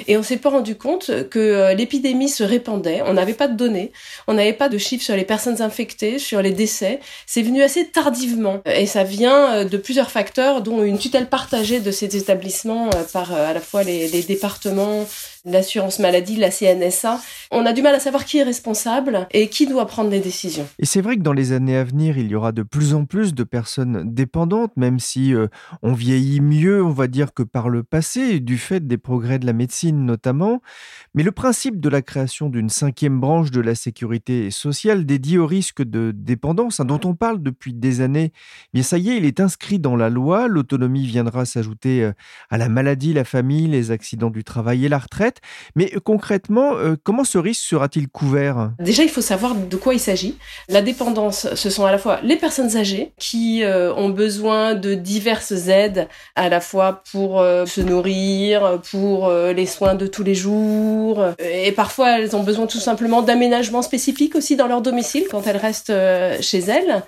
et 0.07 0.17
on 0.17 0.23
s'est 0.23 0.37
pas 0.37 0.51
rendu 0.51 0.77
compte 0.77 1.29
que 1.31 1.39
euh, 1.39 1.75
l'épidémie 1.75 2.29
se 2.29 2.43
répandait. 2.43 3.03
On 3.07 3.15
n'avait 3.15 3.35
pas 3.35 3.49
de 3.49 3.57
données, 3.57 3.93
on 4.27 4.35
n'avait 4.35 4.53
pas 4.53 4.69
de 4.69 4.79
chiffres 4.79 5.05
sur 5.05 5.17
les 5.17 5.25
personnes 5.25 5.62
infectées, 5.62 6.19
sur 6.19 6.43
les 6.43 6.53
décès. 6.53 7.01
C'est 7.27 7.43
venu 7.43 7.62
assez 7.62 7.87
tardivement 7.87 8.61
et 8.67 8.87
ça 8.87 9.05
vient 9.05 9.53
euh, 9.53 9.65
de 9.65 9.77
plusieurs 9.77 10.11
facteurs, 10.11 10.62
dont 10.62 10.83
une 10.83 10.99
tutelle 10.99 11.29
partagée 11.29 11.81
de 11.81 11.91
ces 11.91 12.17
établissements 12.17 12.91
euh, 12.95 13.05
par 13.12 13.33
à 13.33 13.53
la 13.53 13.61
fois 13.61 13.83
les 13.83 14.23
départements, 14.23 15.07
l'assurance 15.47 16.01
maladie, 16.01 16.37
la 16.37 16.51
CNSA. 16.51 17.21
On 17.53 17.65
a 17.65 17.73
du 17.73 17.81
mal 17.81 17.95
à 17.95 18.01
savoir 18.01 18.25
qui 18.25 18.39
est 18.39 18.43
responsable 18.43 19.29
et 19.31 19.49
qui 19.49 19.67
doit 19.67 19.87
prendre 19.87 20.11
les 20.11 20.21
décisions. 20.21 20.67
Et 20.79 20.87
c'est 20.87 21.01
vrai 21.01 21.17
que 21.17 21.23
dans 21.23 21.33
les 21.33 21.53
années 21.53 21.77
à 21.77 21.85
venir, 21.85 22.19
il 22.19 22.29
y 22.29 22.35
aura 22.35 22.53
de 22.53 22.63
plus 22.63 22.93
en 22.93 23.05
plus 23.05 23.35
de 23.35 23.45
personnes 23.45 24.13
dépendantes, 24.13 24.77
même 24.77 24.99
si 24.99 25.35
euh, 25.35 25.47
on 25.83 25.93
vieillit 25.93 26.41
mieux, 26.41 26.85
on 26.85 26.91
va 26.91 27.07
dire, 27.07 27.33
que 27.33 27.45
par 27.45 27.69
le 27.69 27.85
passé, 27.85 28.41
du 28.41 28.59
fait 28.59 28.87
des 28.87 28.99
progrès 28.99 29.39
de 29.39 29.47
la 29.47 29.53
médecine 29.53 30.05
notamment. 30.05 30.61
Mais 31.15 31.23
le 31.23 31.33
principe 31.33 31.81
de 31.81 31.89
la 31.89 32.03
création 32.03 32.49
d'une 32.49 32.69
cinquième 32.69 33.21
branche 33.21 33.53
de 33.53 33.61
la 33.61 33.75
sécurité 33.75 34.51
sociale 34.51 35.07
dédiée 35.07 35.39
au 35.39 35.47
risque 35.47 35.83
de 35.83 36.13
dépendance, 36.15 36.81
hein, 36.81 36.85
dont 36.85 37.01
on 37.05 37.15
parle 37.15 37.43
depuis 37.43 37.73
des 37.73 38.01
années, 38.01 38.33
eh 38.35 38.69
bien 38.75 38.83
ça 38.83 38.99
y 38.99 39.11
est, 39.11 39.17
il 39.17 39.25
est 39.25 39.41
inscrit 39.41 39.79
dans 39.79 39.95
la 39.95 40.11
loi. 40.11 40.49
L'autonomie 40.49 41.07
viendra 41.07 41.45
s'ajouter 41.45 42.03
euh, 42.03 42.13
à 42.51 42.59
la 42.59 42.69
maladie, 42.69 43.13
la 43.13 43.25
famille, 43.25 43.69
les 43.69 43.93
accidents 43.93 44.31
du 44.31 44.43
travail 44.43 44.85
et 44.85 44.89
la 44.89 44.99
retraite. 44.99 45.36
Mais 45.75 45.90
euh, 45.94 46.01
concrètement, 46.01 46.75
comment 47.03 47.25
ce 47.25 47.38
risque 47.38 47.62
sera-t-il 47.62 48.09
couvert? 48.09 48.70
Déjà, 48.79 49.03
il 49.03 49.09
faut 49.09 49.20
savoir 49.20 49.55
de 49.55 49.77
quoi 49.77 49.94
il 49.94 50.01
s'agit. 50.01 50.37
La 50.68 50.83
dépendance, 50.83 51.55
ce 51.55 51.70
sont 51.70 51.85
à 51.85 51.92
la 51.92 51.99
fois 51.99 52.20
les 52.22 52.37
personnes 52.37 52.77
âgées 52.77 53.12
qui 53.18 53.62
ont 53.64 54.11
besoin 54.11 54.75
de 54.75 54.94
diverses 54.94 55.68
aides, 55.68 56.09
à 56.35 56.49
la 56.49 56.61
fois 56.61 57.03
pour 57.11 57.40
se 57.40 57.81
nourrir, 57.81 58.81
pour 58.90 59.31
les 59.31 59.66
soins 59.66 59.94
de 59.94 60.07
tous 60.07 60.22
les 60.22 60.35
jours. 60.35 61.25
Et 61.38 61.72
parfois, 61.72 62.18
elles 62.18 62.37
ont 62.37 62.42
besoin 62.42 62.66
tout 62.66 62.79
simplement 62.79 63.22
d'aménagements 63.22 63.83
spécifiques 63.83 64.35
aussi 64.35 64.57
dans 64.57 64.66
leur 64.66 64.83
domicile 64.83 65.27
quand 65.31 65.46
elles 65.46 65.57
restent 65.57 65.90
euh, 65.90 66.37
chez 66.40 66.61
elles. 66.61 67.03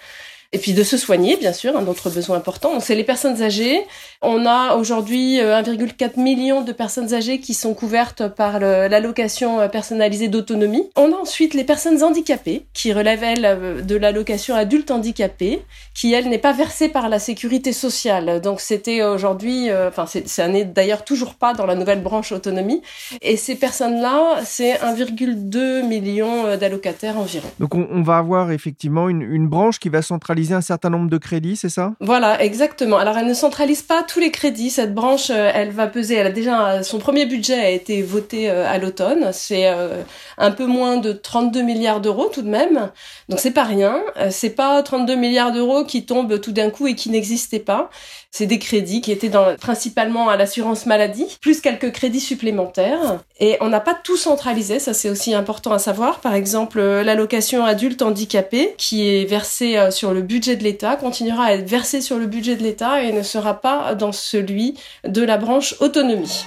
Et 0.54 0.58
puis 0.58 0.72
de 0.72 0.82
se 0.82 0.96
soigner, 0.96 1.36
bien 1.36 1.52
sûr, 1.52 1.76
un 1.76 1.86
autre 1.88 2.08
besoin 2.08 2.38
important. 2.38 2.80
C'est 2.80 2.94
les 2.94 3.04
personnes 3.04 3.42
âgées. 3.42 3.82
On 4.22 4.46
a 4.46 4.76
aujourd'hui 4.76 5.36
1,4 5.36 5.38
euh, 5.42 6.22
million 6.22 6.62
de 6.62 6.72
personnes 6.72 7.12
âgées 7.12 7.38
qui 7.38 7.52
sont 7.52 7.74
couvertes 7.74 8.28
par 8.28 8.58
l'allocation 8.58 9.60
euh, 9.60 9.68
personnalisée 9.68 10.28
d'autonomie. 10.28 10.88
On 10.96 11.12
a 11.12 11.16
ensuite 11.16 11.52
les 11.52 11.64
personnes 11.64 12.02
handicapées 12.02 12.64
qui 12.72 12.94
relèvent, 12.94 13.24
elles, 13.24 13.44
euh, 13.44 13.82
de 13.82 13.94
l'allocation 13.94 14.54
adulte 14.54 14.90
handicapé, 14.90 15.60
qui, 15.94 16.14
elle, 16.14 16.30
n'est 16.30 16.38
pas 16.38 16.54
versée 16.54 16.88
par 16.88 17.10
la 17.10 17.18
sécurité 17.18 17.74
sociale. 17.74 18.40
Donc 18.40 18.62
c'était 18.62 19.04
aujourd'hui, 19.04 19.68
enfin, 19.70 20.06
ça 20.06 20.48
n'est 20.48 20.64
d'ailleurs 20.64 21.04
toujours 21.04 21.34
pas 21.34 21.52
dans 21.52 21.66
la 21.66 21.74
nouvelle 21.74 22.00
branche 22.00 22.32
autonomie. 22.32 22.80
Et 23.20 23.36
ces 23.36 23.54
personnes-là, 23.54 24.40
c'est 24.46 24.76
1,2 24.76 25.86
million 25.86 26.56
d'allocataires 26.56 27.18
environ. 27.18 27.48
Donc 27.60 27.74
on, 27.74 27.86
on, 27.90 28.02
va 28.02 28.16
avoir 28.16 28.50
effectivement 28.50 29.10
une, 29.10 29.20
une 29.22 29.48
branche 29.48 29.78
qui 29.78 29.90
va 29.90 30.00
centraliser 30.00 30.37
un 30.52 30.60
certain 30.60 30.90
nombre 30.90 31.10
de 31.10 31.18
crédits, 31.18 31.56
c'est 31.56 31.68
ça? 31.68 31.92
Voilà, 32.00 32.42
exactement. 32.42 32.98
Alors 32.98 33.18
elle 33.18 33.26
ne 33.26 33.34
centralise 33.34 33.82
pas 33.82 34.02
tous 34.02 34.20
les 34.20 34.30
crédits. 34.30 34.70
Cette 34.70 34.94
branche, 34.94 35.30
euh, 35.30 35.50
elle 35.54 35.70
va 35.70 35.86
peser. 35.86 36.14
Elle 36.14 36.28
a 36.28 36.32
déjà 36.32 36.82
son 36.82 36.98
premier 36.98 37.26
budget 37.26 37.58
a 37.58 37.70
été 37.70 38.02
voté 38.02 38.50
euh, 38.50 38.66
à 38.66 38.78
l'automne. 38.78 39.30
C'est 39.32 39.68
euh, 39.68 40.02
un 40.38 40.50
peu 40.50 40.66
moins 40.66 40.96
de 40.96 41.12
32 41.12 41.62
milliards 41.62 42.00
d'euros 42.00 42.30
tout 42.32 42.42
de 42.42 42.48
même. 42.48 42.90
Donc 43.28 43.40
c'est 43.40 43.50
pas 43.50 43.64
rien. 43.64 44.00
C'est 44.30 44.50
pas 44.50 44.82
32 44.82 45.14
milliards 45.16 45.52
d'euros 45.52 45.84
qui 45.84 46.06
tombent 46.06 46.40
tout 46.40 46.52
d'un 46.52 46.70
coup 46.70 46.86
et 46.86 46.94
qui 46.94 47.10
n'existaient 47.10 47.58
pas. 47.58 47.90
C'est 48.30 48.46
des 48.46 48.58
crédits 48.58 49.00
qui 49.00 49.10
étaient 49.10 49.30
principalement 49.60 50.28
à 50.28 50.36
l'assurance 50.36 50.86
maladie, 50.86 51.26
plus 51.40 51.60
quelques 51.60 51.92
crédits 51.92 52.20
supplémentaires. 52.20 53.20
Et 53.40 53.56
on 53.60 53.68
n'a 53.68 53.80
pas 53.80 53.94
tout 53.94 54.16
centralisé, 54.16 54.78
ça 54.78 54.94
c'est 54.94 55.10
aussi 55.10 55.34
important 55.34 55.72
à 55.72 55.78
savoir. 55.78 56.20
Par 56.20 56.34
exemple, 56.34 56.80
l'allocation 56.80 57.64
adulte 57.64 58.02
handicapé, 58.02 58.74
qui 58.76 59.08
est 59.08 59.24
versée 59.24 59.90
sur 59.90 60.12
le 60.12 60.22
budget 60.22 60.56
de 60.56 60.64
l'État, 60.64 60.96
continuera 60.96 61.44
à 61.44 61.52
être 61.52 61.68
versée 61.68 62.00
sur 62.00 62.18
le 62.18 62.26
budget 62.26 62.56
de 62.56 62.62
l'État 62.62 63.02
et 63.02 63.12
ne 63.12 63.22
sera 63.22 63.54
pas 63.54 63.94
dans 63.94 64.12
celui 64.12 64.74
de 65.04 65.22
la 65.22 65.38
branche 65.38 65.74
autonomie. 65.80 66.44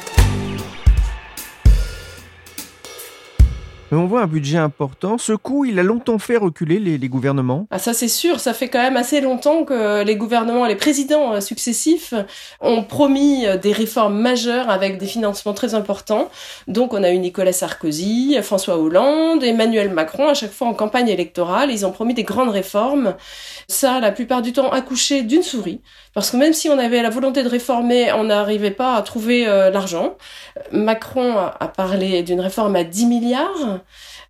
On 3.98 4.06
voit 4.06 4.22
un 4.22 4.28
budget 4.28 4.58
important. 4.58 5.18
Ce 5.18 5.34
coup, 5.34 5.66
il 5.66 5.80
a 5.80 5.84
longtemps 5.84 6.20
fait 6.20 6.38
reculer 6.38 6.80
les, 6.80 7.10
gouvernements. 7.10 7.68
Ah, 7.72 7.80
ça 7.80 7.94
c'est 7.94 8.08
sûr, 8.08 8.40
ça 8.40 8.54
fait 8.54 8.70
quand 8.70 8.82
même 8.82 8.96
assez 8.96 9.20
longtemps 9.20 9.66
que 9.66 10.04
les 10.04 10.16
gouvernements, 10.16 10.66
les 10.66 10.76
présidents 10.76 11.34
euh, 11.34 11.42
successifs 11.42 12.14
ont 12.62 12.84
promis 12.84 13.46
euh, 13.46 13.58
des 13.58 13.74
réformes 13.74 14.18
majeures 14.18 14.70
avec 14.70 14.98
des 14.98 15.08
financements 15.08 15.54
très 15.54 15.76
importants. 15.76 16.30
Donc 16.68 16.94
on 16.94 17.04
a 17.04 17.12
eu 17.12 17.18
Nicolas 17.18 17.54
Sarkozy, 17.54 18.38
François 18.42 18.78
Hollande, 18.78 19.44
Emmanuel 19.44 19.90
Macron, 19.90 20.30
à 20.30 20.34
chaque 20.34 20.52
fois 20.52 20.68
en 20.68 20.74
campagne 20.74 21.10
électorale, 21.10 21.72
ils 21.72 21.86
ont 21.86 21.92
promis 21.92 22.14
des 22.14 22.24
grandes 22.24 22.50
réformes. 22.50 23.16
Ça, 23.68 24.00
la 24.00 24.12
plupart 24.12 24.42
du 24.42 24.54
temps, 24.54 24.70
accouché 24.70 25.24
d'une 25.24 25.44
souris. 25.44 25.82
Parce 26.14 26.32
que 26.32 26.38
même 26.38 26.54
si 26.54 26.70
on 26.70 26.78
avait 26.78 27.02
la 27.02 27.10
volonté 27.10 27.44
de 27.44 27.50
réformer, 27.50 28.12
on 28.14 28.26
n'arrivait 28.26 28.72
pas 28.72 28.96
à 28.96 29.02
trouver 29.02 29.48
euh, 29.48 29.70
l'argent. 29.70 30.16
Macron 30.72 31.38
a 31.38 31.68
parlé 31.68 32.22
d'une 32.24 32.42
réforme 32.42 32.76
à 32.76 32.84
10 32.84 33.06
milliards. 33.06 33.80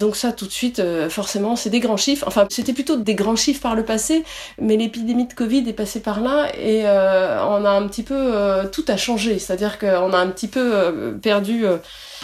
Donc 0.01 0.15
ça, 0.15 0.31
tout 0.31 0.47
de 0.47 0.51
suite, 0.51 0.79
euh, 0.79 1.09
forcément, 1.11 1.55
c'est 1.55 1.69
des 1.69 1.79
grands 1.79 1.95
chiffres. 1.95 2.25
Enfin, 2.27 2.47
c'était 2.49 2.73
plutôt 2.73 2.95
des 2.95 3.13
grands 3.13 3.35
chiffres 3.35 3.61
par 3.61 3.75
le 3.75 3.85
passé, 3.85 4.23
mais 4.59 4.75
l'épidémie 4.75 5.27
de 5.27 5.33
Covid 5.33 5.63
est 5.69 5.73
passée 5.73 5.99
par 5.99 6.21
là 6.21 6.47
et 6.57 6.87
euh, 6.87 7.39
on 7.45 7.63
a 7.63 7.69
un 7.69 7.87
petit 7.87 8.01
peu 8.01 8.15
euh, 8.17 8.65
tout 8.65 8.83
a 8.87 8.97
changé. 8.97 9.37
C'est-à-dire 9.37 9.77
qu'on 9.77 10.11
a 10.11 10.17
un 10.17 10.27
petit 10.29 10.47
peu 10.47 11.15
perdu 11.21 11.65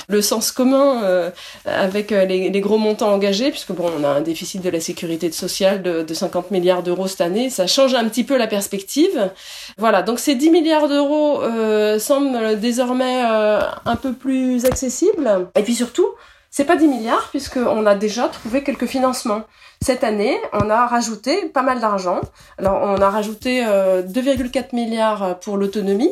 le 0.07 0.21
sens 0.23 0.51
commun 0.51 1.31
avec 1.65 2.09
les, 2.09 2.61
gros 2.61 2.79
montants 2.79 3.11
engagés, 3.11 3.51
puisque 3.51 3.73
bon, 3.73 3.91
on 3.99 4.03
a 4.03 4.09
un 4.09 4.21
déficit 4.21 4.61
de 4.61 4.69
la 4.71 4.79
sécurité 4.79 5.31
sociale 5.31 5.83
de, 5.83 6.01
de 6.01 6.13
50 6.13 6.49
milliards 6.49 6.81
d'euros 6.81 7.07
cette 7.07 7.21
année. 7.21 7.51
Ça 7.51 7.67
change 7.67 7.93
un 7.93 8.09
petit 8.09 8.23
peu 8.23 8.37
la 8.37 8.47
perspective. 8.47 9.29
Voilà, 9.77 10.01
donc 10.01 10.17
ces 10.17 10.33
10 10.33 10.49
milliards 10.49 10.87
d'euros 10.87 11.41
semblent 11.99 12.59
désormais 12.59 13.21
un 13.21 13.95
peu 14.01 14.13
plus 14.13 14.65
accessibles. 14.65 15.47
Et 15.55 15.61
puis 15.61 15.75
surtout, 15.75 16.07
c'est 16.57 16.65
pas 16.65 16.75
10 16.75 16.87
milliards 16.87 17.29
puisqu'on 17.29 17.85
a 17.85 17.93
déjà 17.93 18.29
trouvé 18.29 18.63
quelques 18.63 18.87
financements. 18.87 19.43
Cette 19.79 20.03
année, 20.03 20.35
on 20.53 20.71
a 20.71 20.87
rajouté 20.87 21.49
pas 21.49 21.61
mal 21.61 21.79
d'argent. 21.79 22.19
Alors, 22.57 22.81
on 22.81 22.99
a 22.99 23.11
rajouté 23.11 23.61
2,4 23.61 23.67
euh, 23.67 24.63
milliards 24.73 25.39
pour 25.39 25.57
l'autonomie, 25.57 26.11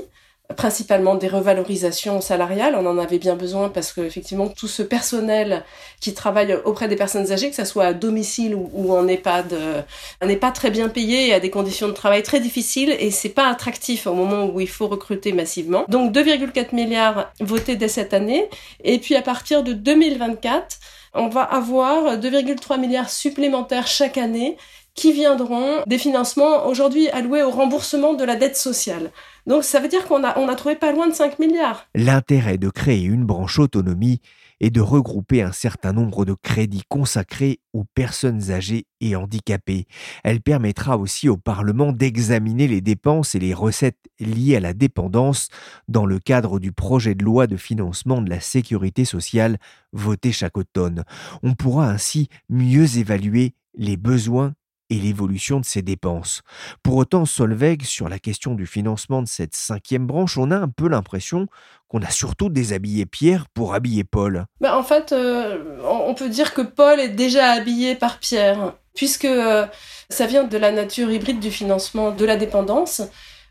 principalement 0.57 1.15
des 1.15 1.27
revalorisations 1.27 2.21
salariales. 2.21 2.75
On 2.75 2.85
en 2.85 2.97
avait 2.97 3.17
bien 3.17 3.35
besoin 3.35 3.69
parce 3.69 3.93
que 3.93 4.01
effectivement 4.01 4.47
tout 4.47 4.67
ce 4.67 4.83
personnel 4.83 5.63
qui 5.99 6.13
travaille 6.13 6.53
auprès 6.65 6.87
des 6.87 6.95
personnes 6.95 7.31
âgées, 7.31 7.49
que 7.49 7.55
ce 7.55 7.65
soit 7.65 7.85
à 7.85 7.93
domicile 7.93 8.55
ou, 8.55 8.93
en 8.93 9.07
EHPAD, 9.07 9.53
euh, 9.53 9.81
n'est 10.23 10.35
pas 10.37 10.51
très 10.51 10.71
bien 10.71 10.89
payé 10.89 11.29
et 11.29 11.33
a 11.33 11.39
des 11.39 11.49
conditions 11.49 11.87
de 11.87 11.93
travail 11.93 12.23
très 12.23 12.39
difficiles 12.39 12.95
et 12.99 13.11
c'est 13.11 13.29
pas 13.29 13.47
attractif 13.47 14.07
au 14.07 14.13
moment 14.13 14.45
où 14.45 14.59
il 14.59 14.69
faut 14.69 14.87
recruter 14.87 15.31
massivement. 15.33 15.85
Donc 15.87 16.13
2,4 16.13 16.75
milliards 16.75 17.31
votés 17.39 17.75
dès 17.75 17.87
cette 17.87 18.13
année 18.13 18.49
et 18.83 18.99
puis 18.99 19.15
à 19.15 19.21
partir 19.21 19.63
de 19.63 19.73
2024, 19.73 20.77
on 21.13 21.27
va 21.27 21.43
avoir 21.43 22.17
2,3 22.17 22.79
milliards 22.79 23.09
supplémentaires 23.09 23.87
chaque 23.87 24.17
année 24.17 24.57
qui 24.95 25.11
viendront 25.11 25.81
des 25.85 25.97
financements 25.97 26.67
aujourd'hui 26.67 27.09
alloués 27.09 27.43
au 27.43 27.51
remboursement 27.51 28.13
de 28.13 28.23
la 28.23 28.35
dette 28.35 28.57
sociale. 28.57 29.11
Donc 29.47 29.63
ça 29.63 29.79
veut 29.79 29.87
dire 29.87 30.05
qu'on 30.07 30.23
a, 30.23 30.37
on 30.39 30.53
trouvé 30.55 30.75
pas 30.75 30.91
loin 30.91 31.07
de 31.07 31.13
5 31.13 31.39
milliards. 31.39 31.87
L'intérêt 31.93 32.57
de 32.57 32.69
créer 32.69 33.03
une 33.03 33.25
branche 33.25 33.59
autonomie 33.59 34.21
est 34.59 34.69
de 34.69 34.81
regrouper 34.81 35.41
un 35.41 35.51
certain 35.51 35.93
nombre 35.93 36.25
de 36.25 36.33
crédits 36.33 36.83
consacrés 36.87 37.59
aux 37.73 37.83
personnes 37.83 38.51
âgées 38.51 38.85
et 39.01 39.15
handicapées. 39.15 39.85
Elle 40.23 40.41
permettra 40.41 40.97
aussi 40.97 41.27
au 41.29 41.37
Parlement 41.37 41.91
d'examiner 41.91 42.67
les 42.67 42.81
dépenses 42.81 43.35
et 43.35 43.39
les 43.39 43.53
recettes 43.53 43.99
liées 44.19 44.55
à 44.55 44.61
la 44.61 44.73
dépendance 44.73 45.49
dans 45.87 46.05
le 46.05 46.19
cadre 46.19 46.59
du 46.59 46.71
projet 46.71 47.15
de 47.15 47.23
loi 47.23 47.47
de 47.47 47.57
financement 47.57 48.21
de 48.21 48.29
la 48.29 48.39
sécurité 48.39 49.05
sociale 49.05 49.57
voté 49.91 50.31
chaque 50.31 50.57
automne. 50.57 51.03
On 51.43 51.53
pourra 51.53 51.89
ainsi 51.89 52.29
mieux 52.49 52.97
évaluer 52.97 53.53
les 53.77 53.97
besoins 53.97 54.53
et 54.89 54.95
l'évolution 54.95 55.59
de 55.59 55.65
ses 55.65 55.81
dépenses. 55.81 56.41
Pour 56.83 56.95
autant, 56.95 57.25
Solveig, 57.25 57.83
sur 57.83 58.09
la 58.09 58.19
question 58.19 58.53
du 58.53 58.65
financement 58.65 59.21
de 59.21 59.27
cette 59.27 59.55
cinquième 59.55 60.05
branche, 60.05 60.37
on 60.37 60.51
a 60.51 60.57
un 60.57 60.69
peu 60.69 60.87
l'impression 60.87 61.47
qu'on 61.87 62.01
a 62.01 62.09
surtout 62.09 62.49
déshabillé 62.49 63.05
Pierre 63.05 63.45
pour 63.53 63.73
habiller 63.73 64.03
Paul. 64.03 64.45
Bah 64.61 64.77
en 64.77 64.83
fait, 64.83 65.11
euh, 65.11 65.79
on 65.83 66.13
peut 66.13 66.29
dire 66.29 66.53
que 66.53 66.61
Paul 66.61 66.99
est 66.99 67.09
déjà 67.09 67.51
habillé 67.51 67.95
par 67.95 68.19
Pierre, 68.19 68.73
puisque 68.93 69.25
euh, 69.25 69.65
ça 70.09 70.25
vient 70.27 70.43
de 70.43 70.57
la 70.57 70.71
nature 70.71 71.11
hybride 71.11 71.39
du 71.39 71.51
financement 71.51 72.11
de 72.11 72.25
la 72.25 72.37
dépendance. 72.37 73.01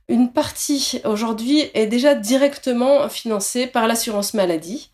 Une 0.08 0.32
partie 0.32 1.00
aujourd'hui 1.04 1.70
est 1.72 1.86
déjà 1.86 2.14
directement 2.14 3.08
financée 3.08 3.66
par 3.66 3.86
l'assurance 3.86 4.34
maladie 4.34 4.90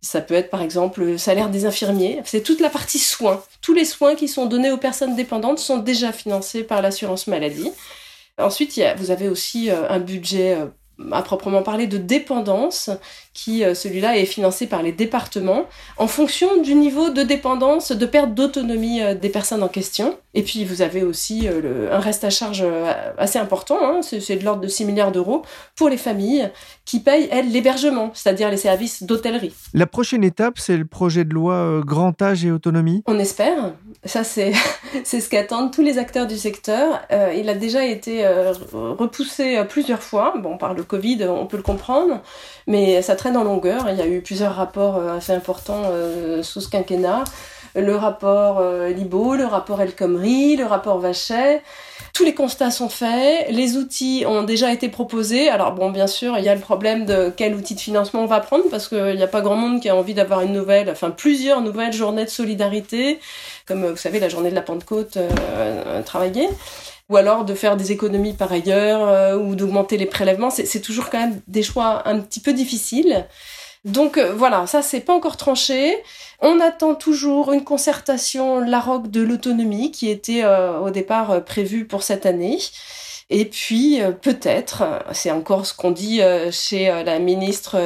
ça 0.00 0.20
peut 0.20 0.34
être 0.34 0.50
par 0.50 0.62
exemple 0.62 1.02
le 1.02 1.18
salaire 1.18 1.50
des 1.50 1.66
infirmiers. 1.66 2.20
C'est 2.24 2.42
toute 2.42 2.60
la 2.60 2.70
partie 2.70 2.98
soins. 2.98 3.42
Tous 3.60 3.74
les 3.74 3.84
soins 3.84 4.14
qui 4.14 4.28
sont 4.28 4.46
donnés 4.46 4.70
aux 4.70 4.78
personnes 4.78 5.16
dépendantes 5.16 5.58
sont 5.58 5.78
déjà 5.78 6.12
financés 6.12 6.62
par 6.62 6.82
l'assurance 6.82 7.26
maladie. 7.26 7.70
Ensuite, 8.38 8.80
vous 8.98 9.10
avez 9.10 9.28
aussi 9.28 9.70
euh, 9.70 9.88
un 9.88 9.98
budget 9.98 10.54
euh, 10.54 10.66
à 11.12 11.22
proprement 11.22 11.62
parler 11.62 11.88
de 11.88 11.98
dépendance, 11.98 12.90
qui 13.34 13.64
euh, 13.64 13.74
celui-là 13.74 14.16
est 14.16 14.26
financé 14.26 14.68
par 14.68 14.82
les 14.82 14.92
départements 14.92 15.66
en 15.96 16.06
fonction 16.06 16.62
du 16.62 16.74
niveau 16.74 17.10
de 17.10 17.24
dépendance, 17.24 17.90
de 17.90 18.06
perte 18.06 18.34
d'autonomie 18.34 19.00
des 19.16 19.28
personnes 19.28 19.64
en 19.64 19.68
question. 19.68 20.16
Et 20.38 20.42
puis 20.42 20.64
vous 20.64 20.82
avez 20.82 21.02
aussi 21.02 21.48
euh, 21.48 21.90
un 21.90 21.98
reste 21.98 22.22
à 22.22 22.30
charge 22.30 22.62
euh, 22.64 22.92
assez 23.18 23.40
important, 23.40 23.78
hein, 23.82 24.00
c'est 24.02 24.36
de 24.36 24.44
l'ordre 24.44 24.60
de 24.60 24.68
6 24.68 24.84
milliards 24.84 25.10
d'euros 25.10 25.42
pour 25.74 25.88
les 25.88 25.96
familles 25.96 26.48
qui 26.84 27.00
payent, 27.00 27.28
elles, 27.32 27.50
l'hébergement, 27.50 28.12
c'est-à-dire 28.14 28.48
les 28.48 28.56
services 28.56 29.02
d'hôtellerie. 29.02 29.52
La 29.74 29.88
prochaine 29.88 30.22
étape, 30.22 30.60
c'est 30.60 30.76
le 30.76 30.84
projet 30.84 31.24
de 31.24 31.34
loi 31.34 31.54
euh, 31.54 31.80
grand 31.80 32.22
âge 32.22 32.44
et 32.44 32.52
autonomie 32.52 33.02
On 33.08 33.18
espère. 33.18 33.74
Ça, 34.04 34.22
c'est 34.22 34.52
ce 35.04 35.28
qu'attendent 35.28 35.72
tous 35.72 35.82
les 35.82 35.98
acteurs 35.98 36.28
du 36.28 36.36
secteur. 36.38 37.00
il 37.36 37.48
a 37.48 37.54
déjà 37.54 37.84
été 37.84 38.24
repoussé 38.72 39.60
plusieurs 39.68 40.04
fois. 40.04 40.34
Bon, 40.38 40.56
par 40.56 40.72
le 40.72 40.84
Covid, 40.84 41.24
on 41.24 41.46
peut 41.46 41.56
le 41.56 41.64
comprendre, 41.64 42.22
mais 42.68 43.02
ça 43.02 43.16
traîne 43.16 43.36
en 43.36 43.42
longueur. 43.42 43.90
Il 43.90 43.96
y 43.96 44.02
a 44.02 44.06
eu 44.06 44.20
plusieurs 44.20 44.54
rapports 44.54 45.00
assez 45.02 45.32
importants 45.32 45.82
sous 46.42 46.60
ce 46.60 46.68
quinquennat 46.68 47.24
le 47.74 47.94
rapport 47.96 48.58
euh, 48.58 48.88
Libo, 48.90 49.34
le 49.34 49.44
rapport 49.44 49.80
El 49.80 49.94
Khomri, 49.94 50.56
le 50.56 50.64
rapport 50.64 50.98
Vachet. 50.98 51.62
Tous 52.14 52.24
les 52.24 52.34
constats 52.34 52.70
sont 52.70 52.88
faits, 52.88 53.46
les 53.50 53.76
outils 53.76 54.24
ont 54.26 54.42
déjà 54.42 54.72
été 54.72 54.88
proposés. 54.88 55.48
Alors 55.48 55.72
bon, 55.72 55.90
bien 55.90 56.06
sûr, 56.06 56.36
il 56.38 56.44
y 56.44 56.48
a 56.48 56.54
le 56.54 56.60
problème 56.60 57.04
de 57.04 57.32
quel 57.36 57.54
outil 57.54 57.74
de 57.74 57.80
financement 57.80 58.22
on 58.22 58.26
va 58.26 58.40
prendre 58.40 58.64
parce 58.70 58.88
qu'il 58.88 59.16
n'y 59.16 59.22
a 59.22 59.28
pas 59.28 59.40
grand 59.40 59.56
monde 59.56 59.80
qui 59.80 59.88
a 59.88 59.96
envie 59.96 60.14
d'avoir 60.14 60.40
une 60.40 60.52
nouvelle, 60.52 60.90
enfin 60.90 61.10
plusieurs 61.10 61.60
nouvelles 61.60 61.92
journées 61.92 62.24
de 62.24 62.30
solidarité, 62.30 63.20
comme 63.66 63.86
vous 63.86 63.96
savez 63.96 64.18
la 64.20 64.28
journée 64.28 64.50
de 64.50 64.54
la 64.54 64.62
Pentecôte 64.62 65.16
euh, 65.16 65.28
euh 65.58 66.02
travaillée 66.02 66.48
ou 67.08 67.16
alors 67.16 67.44
de 67.44 67.54
faire 67.54 67.76
des 67.76 67.92
économies 67.92 68.34
par 68.34 68.52
ailleurs, 68.52 69.08
euh, 69.08 69.36
ou 69.36 69.54
d'augmenter 69.54 69.96
les 69.96 70.06
prélèvements. 70.06 70.50
C'est 70.50 70.80
toujours 70.80 71.08
quand 71.10 71.18
même 71.18 71.40
des 71.48 71.62
choix 71.62 72.06
un 72.06 72.20
petit 72.20 72.40
peu 72.40 72.52
difficiles. 72.52 73.26
Donc 73.88 74.18
euh, 74.18 74.32
voilà, 74.34 74.66
ça 74.66 74.82
c'est 74.82 75.00
pas 75.00 75.14
encore 75.14 75.36
tranché. 75.36 75.96
On 76.40 76.60
attend 76.60 76.94
toujours 76.94 77.52
une 77.52 77.64
concertation 77.64 78.60
LAROC 78.60 79.10
de 79.10 79.22
l'autonomie 79.22 79.90
qui 79.90 80.08
était 80.10 80.44
euh, 80.44 80.78
au 80.78 80.90
départ 80.90 81.30
euh, 81.30 81.40
prévue 81.40 81.86
pour 81.86 82.02
cette 82.02 82.26
année. 82.26 82.58
Et 83.30 83.44
puis 83.44 84.00
peut-être, 84.22 84.84
c'est 85.12 85.30
encore 85.30 85.66
ce 85.66 85.74
qu'on 85.74 85.90
dit 85.90 86.20
chez 86.50 86.86
la 87.04 87.18
ministre 87.18 87.76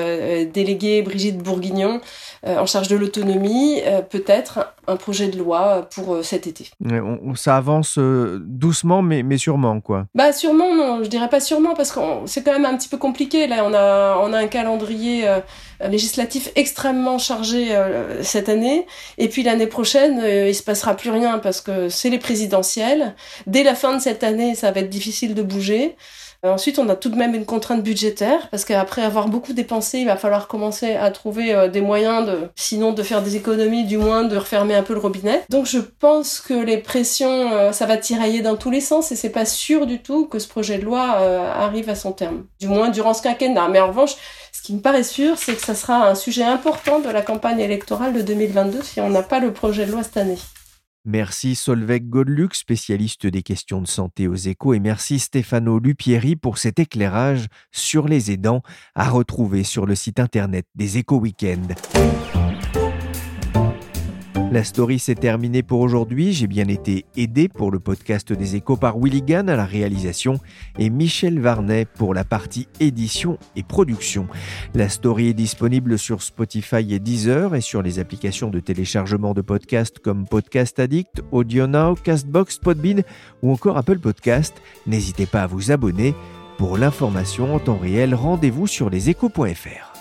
déléguée 0.44 1.02
Brigitte 1.02 1.38
Bourguignon 1.38 2.00
en 2.46 2.66
charge 2.66 2.88
de 2.88 2.96
l'autonomie, 2.96 3.80
peut-être 4.10 4.60
un 4.88 4.96
projet 4.96 5.28
de 5.28 5.38
loi 5.38 5.88
pour 5.94 6.14
euh, 6.14 6.22
cet 6.22 6.46
été. 6.46 6.70
ça 7.36 7.56
avance 7.56 7.98
euh, 7.98 8.40
doucement, 8.42 9.00
mais, 9.00 9.22
mais 9.22 9.38
sûrement, 9.38 9.80
quoi. 9.80 10.06
Bah 10.14 10.32
sûrement, 10.32 10.74
non, 10.74 11.04
je 11.04 11.08
dirais 11.08 11.28
pas 11.28 11.40
sûrement, 11.40 11.74
parce 11.74 11.92
que 11.92 12.00
c'est 12.26 12.42
quand 12.42 12.52
même 12.52 12.64
un 12.64 12.76
petit 12.76 12.88
peu 12.88 12.96
compliqué. 12.96 13.46
Là, 13.46 13.64
on 13.64 13.72
a, 13.74 14.18
on 14.22 14.32
a 14.32 14.38
un 14.38 14.48
calendrier 14.48 15.28
euh, 15.28 15.38
législatif 15.88 16.50
extrêmement 16.56 17.18
chargé 17.18 17.76
cette 18.22 18.48
année, 18.48 18.86
et 19.18 19.28
puis 19.28 19.42
l'année 19.42 19.66
prochaine, 19.66 20.22
il 20.24 20.54
se 20.54 20.62
passera 20.62 20.94
plus 20.94 21.10
rien, 21.10 21.38
parce 21.38 21.60
que 21.60 21.88
c'est 21.88 22.08
les 22.08 22.18
présidentielles. 22.18 23.14
Dès 23.48 23.64
la 23.64 23.74
fin 23.74 23.96
de 23.96 24.00
cette 24.00 24.22
année, 24.22 24.54
ça 24.54 24.70
va 24.70 24.80
être 24.80 24.88
difficile 24.88 25.31
de 25.34 25.42
bouger. 25.42 25.96
Euh, 26.44 26.50
ensuite, 26.50 26.80
on 26.80 26.88
a 26.88 26.96
tout 26.96 27.08
de 27.08 27.14
même 27.14 27.36
une 27.36 27.44
contrainte 27.44 27.84
budgétaire 27.84 28.48
parce 28.50 28.64
qu'après 28.64 29.02
avoir 29.02 29.28
beaucoup 29.28 29.52
dépensé, 29.52 29.98
il 29.98 30.06
va 30.06 30.16
falloir 30.16 30.48
commencer 30.48 30.96
à 30.96 31.10
trouver 31.12 31.54
euh, 31.54 31.68
des 31.68 31.80
moyens 31.80 32.28
sinon 32.56 32.92
de 32.92 33.02
faire 33.04 33.22
des 33.22 33.36
économies, 33.36 33.84
du 33.84 33.96
moins 33.96 34.24
de 34.24 34.36
refermer 34.36 34.74
un 34.74 34.82
peu 34.82 34.92
le 34.94 34.98
robinet. 34.98 35.42
Donc, 35.50 35.66
je 35.66 35.78
pense 35.78 36.40
que 36.40 36.54
les 36.54 36.78
pressions, 36.78 37.52
euh, 37.52 37.70
ça 37.70 37.86
va 37.86 37.96
tirailler 37.96 38.42
dans 38.42 38.56
tous 38.56 38.70
les 38.70 38.80
sens 38.80 39.12
et 39.12 39.16
c'est 39.16 39.30
pas 39.30 39.44
sûr 39.44 39.86
du 39.86 40.02
tout 40.02 40.26
que 40.26 40.40
ce 40.40 40.48
projet 40.48 40.78
de 40.78 40.84
loi 40.84 41.02
arrive 41.02 41.88
à 41.88 41.94
son 41.94 42.12
terme. 42.12 42.44
Du 42.60 42.66
moins 42.66 42.88
durant 42.88 43.14
ce 43.14 43.22
quinquennat. 43.22 43.68
Mais 43.68 43.80
en 43.80 43.88
revanche, 43.88 44.16
ce 44.52 44.62
qui 44.62 44.74
me 44.74 44.80
paraît 44.80 45.04
sûr, 45.04 45.38
c'est 45.38 45.54
que 45.54 45.62
ça 45.62 45.74
sera 45.74 46.08
un 46.08 46.14
sujet 46.14 46.44
important 46.44 46.98
de 46.98 47.08
la 47.08 47.22
campagne 47.22 47.60
électorale 47.60 48.12
de 48.12 48.22
2022 48.22 48.82
si 48.82 49.00
on 49.00 49.10
n'a 49.10 49.22
pas 49.22 49.38
le 49.38 49.52
projet 49.52 49.86
de 49.86 49.92
loi 49.92 50.02
cette 50.02 50.16
année. 50.16 50.38
Merci 51.04 51.56
Solveig 51.56 52.08
Godluc, 52.08 52.54
spécialiste 52.54 53.26
des 53.26 53.42
questions 53.42 53.80
de 53.80 53.88
santé 53.88 54.28
aux 54.28 54.36
échos, 54.36 54.72
et 54.72 54.78
merci 54.78 55.18
Stefano 55.18 55.80
Lupieri 55.80 56.36
pour 56.36 56.58
cet 56.58 56.78
éclairage 56.78 57.46
sur 57.72 58.06
les 58.06 58.30
aidants 58.30 58.62
à 58.94 59.10
retrouver 59.10 59.64
sur 59.64 59.84
le 59.84 59.96
site 59.96 60.20
internet 60.20 60.66
des 60.76 60.98
échos 60.98 61.18
Weekend. 61.18 61.74
La 64.52 64.64
story 64.64 64.98
s'est 64.98 65.14
terminée 65.14 65.62
pour 65.62 65.80
aujourd'hui. 65.80 66.34
J'ai 66.34 66.46
bien 66.46 66.68
été 66.68 67.06
aidé 67.16 67.48
pour 67.48 67.70
le 67.70 67.80
podcast 67.80 68.34
des 68.34 68.54
échos 68.54 68.76
par 68.76 68.98
Willigan 68.98 69.48
à 69.48 69.56
la 69.56 69.64
réalisation 69.64 70.40
et 70.78 70.90
Michel 70.90 71.40
Varnet 71.40 71.86
pour 71.86 72.12
la 72.12 72.22
partie 72.22 72.68
édition 72.78 73.38
et 73.56 73.62
production. 73.62 74.26
La 74.74 74.90
story 74.90 75.28
est 75.28 75.32
disponible 75.32 75.98
sur 75.98 76.22
Spotify 76.22 76.92
et 76.92 76.98
Deezer 76.98 77.54
et 77.54 77.62
sur 77.62 77.80
les 77.80 77.98
applications 77.98 78.50
de 78.50 78.60
téléchargement 78.60 79.32
de 79.32 79.40
podcasts 79.40 80.00
comme 80.00 80.28
Podcast 80.28 80.78
Addict, 80.78 81.22
AudioNow, 81.32 81.94
Castbox, 81.94 82.58
Podbean 82.58 83.04
ou 83.42 83.52
encore 83.52 83.78
Apple 83.78 84.00
Podcast. 84.00 84.60
N'hésitez 84.86 85.24
pas 85.24 85.44
à 85.44 85.46
vous 85.46 85.72
abonner. 85.72 86.14
Pour 86.58 86.76
l'information 86.76 87.54
en 87.54 87.58
temps 87.58 87.78
réel, 87.78 88.14
rendez-vous 88.14 88.66
sur 88.66 88.90
leséchos.fr. 88.90 89.91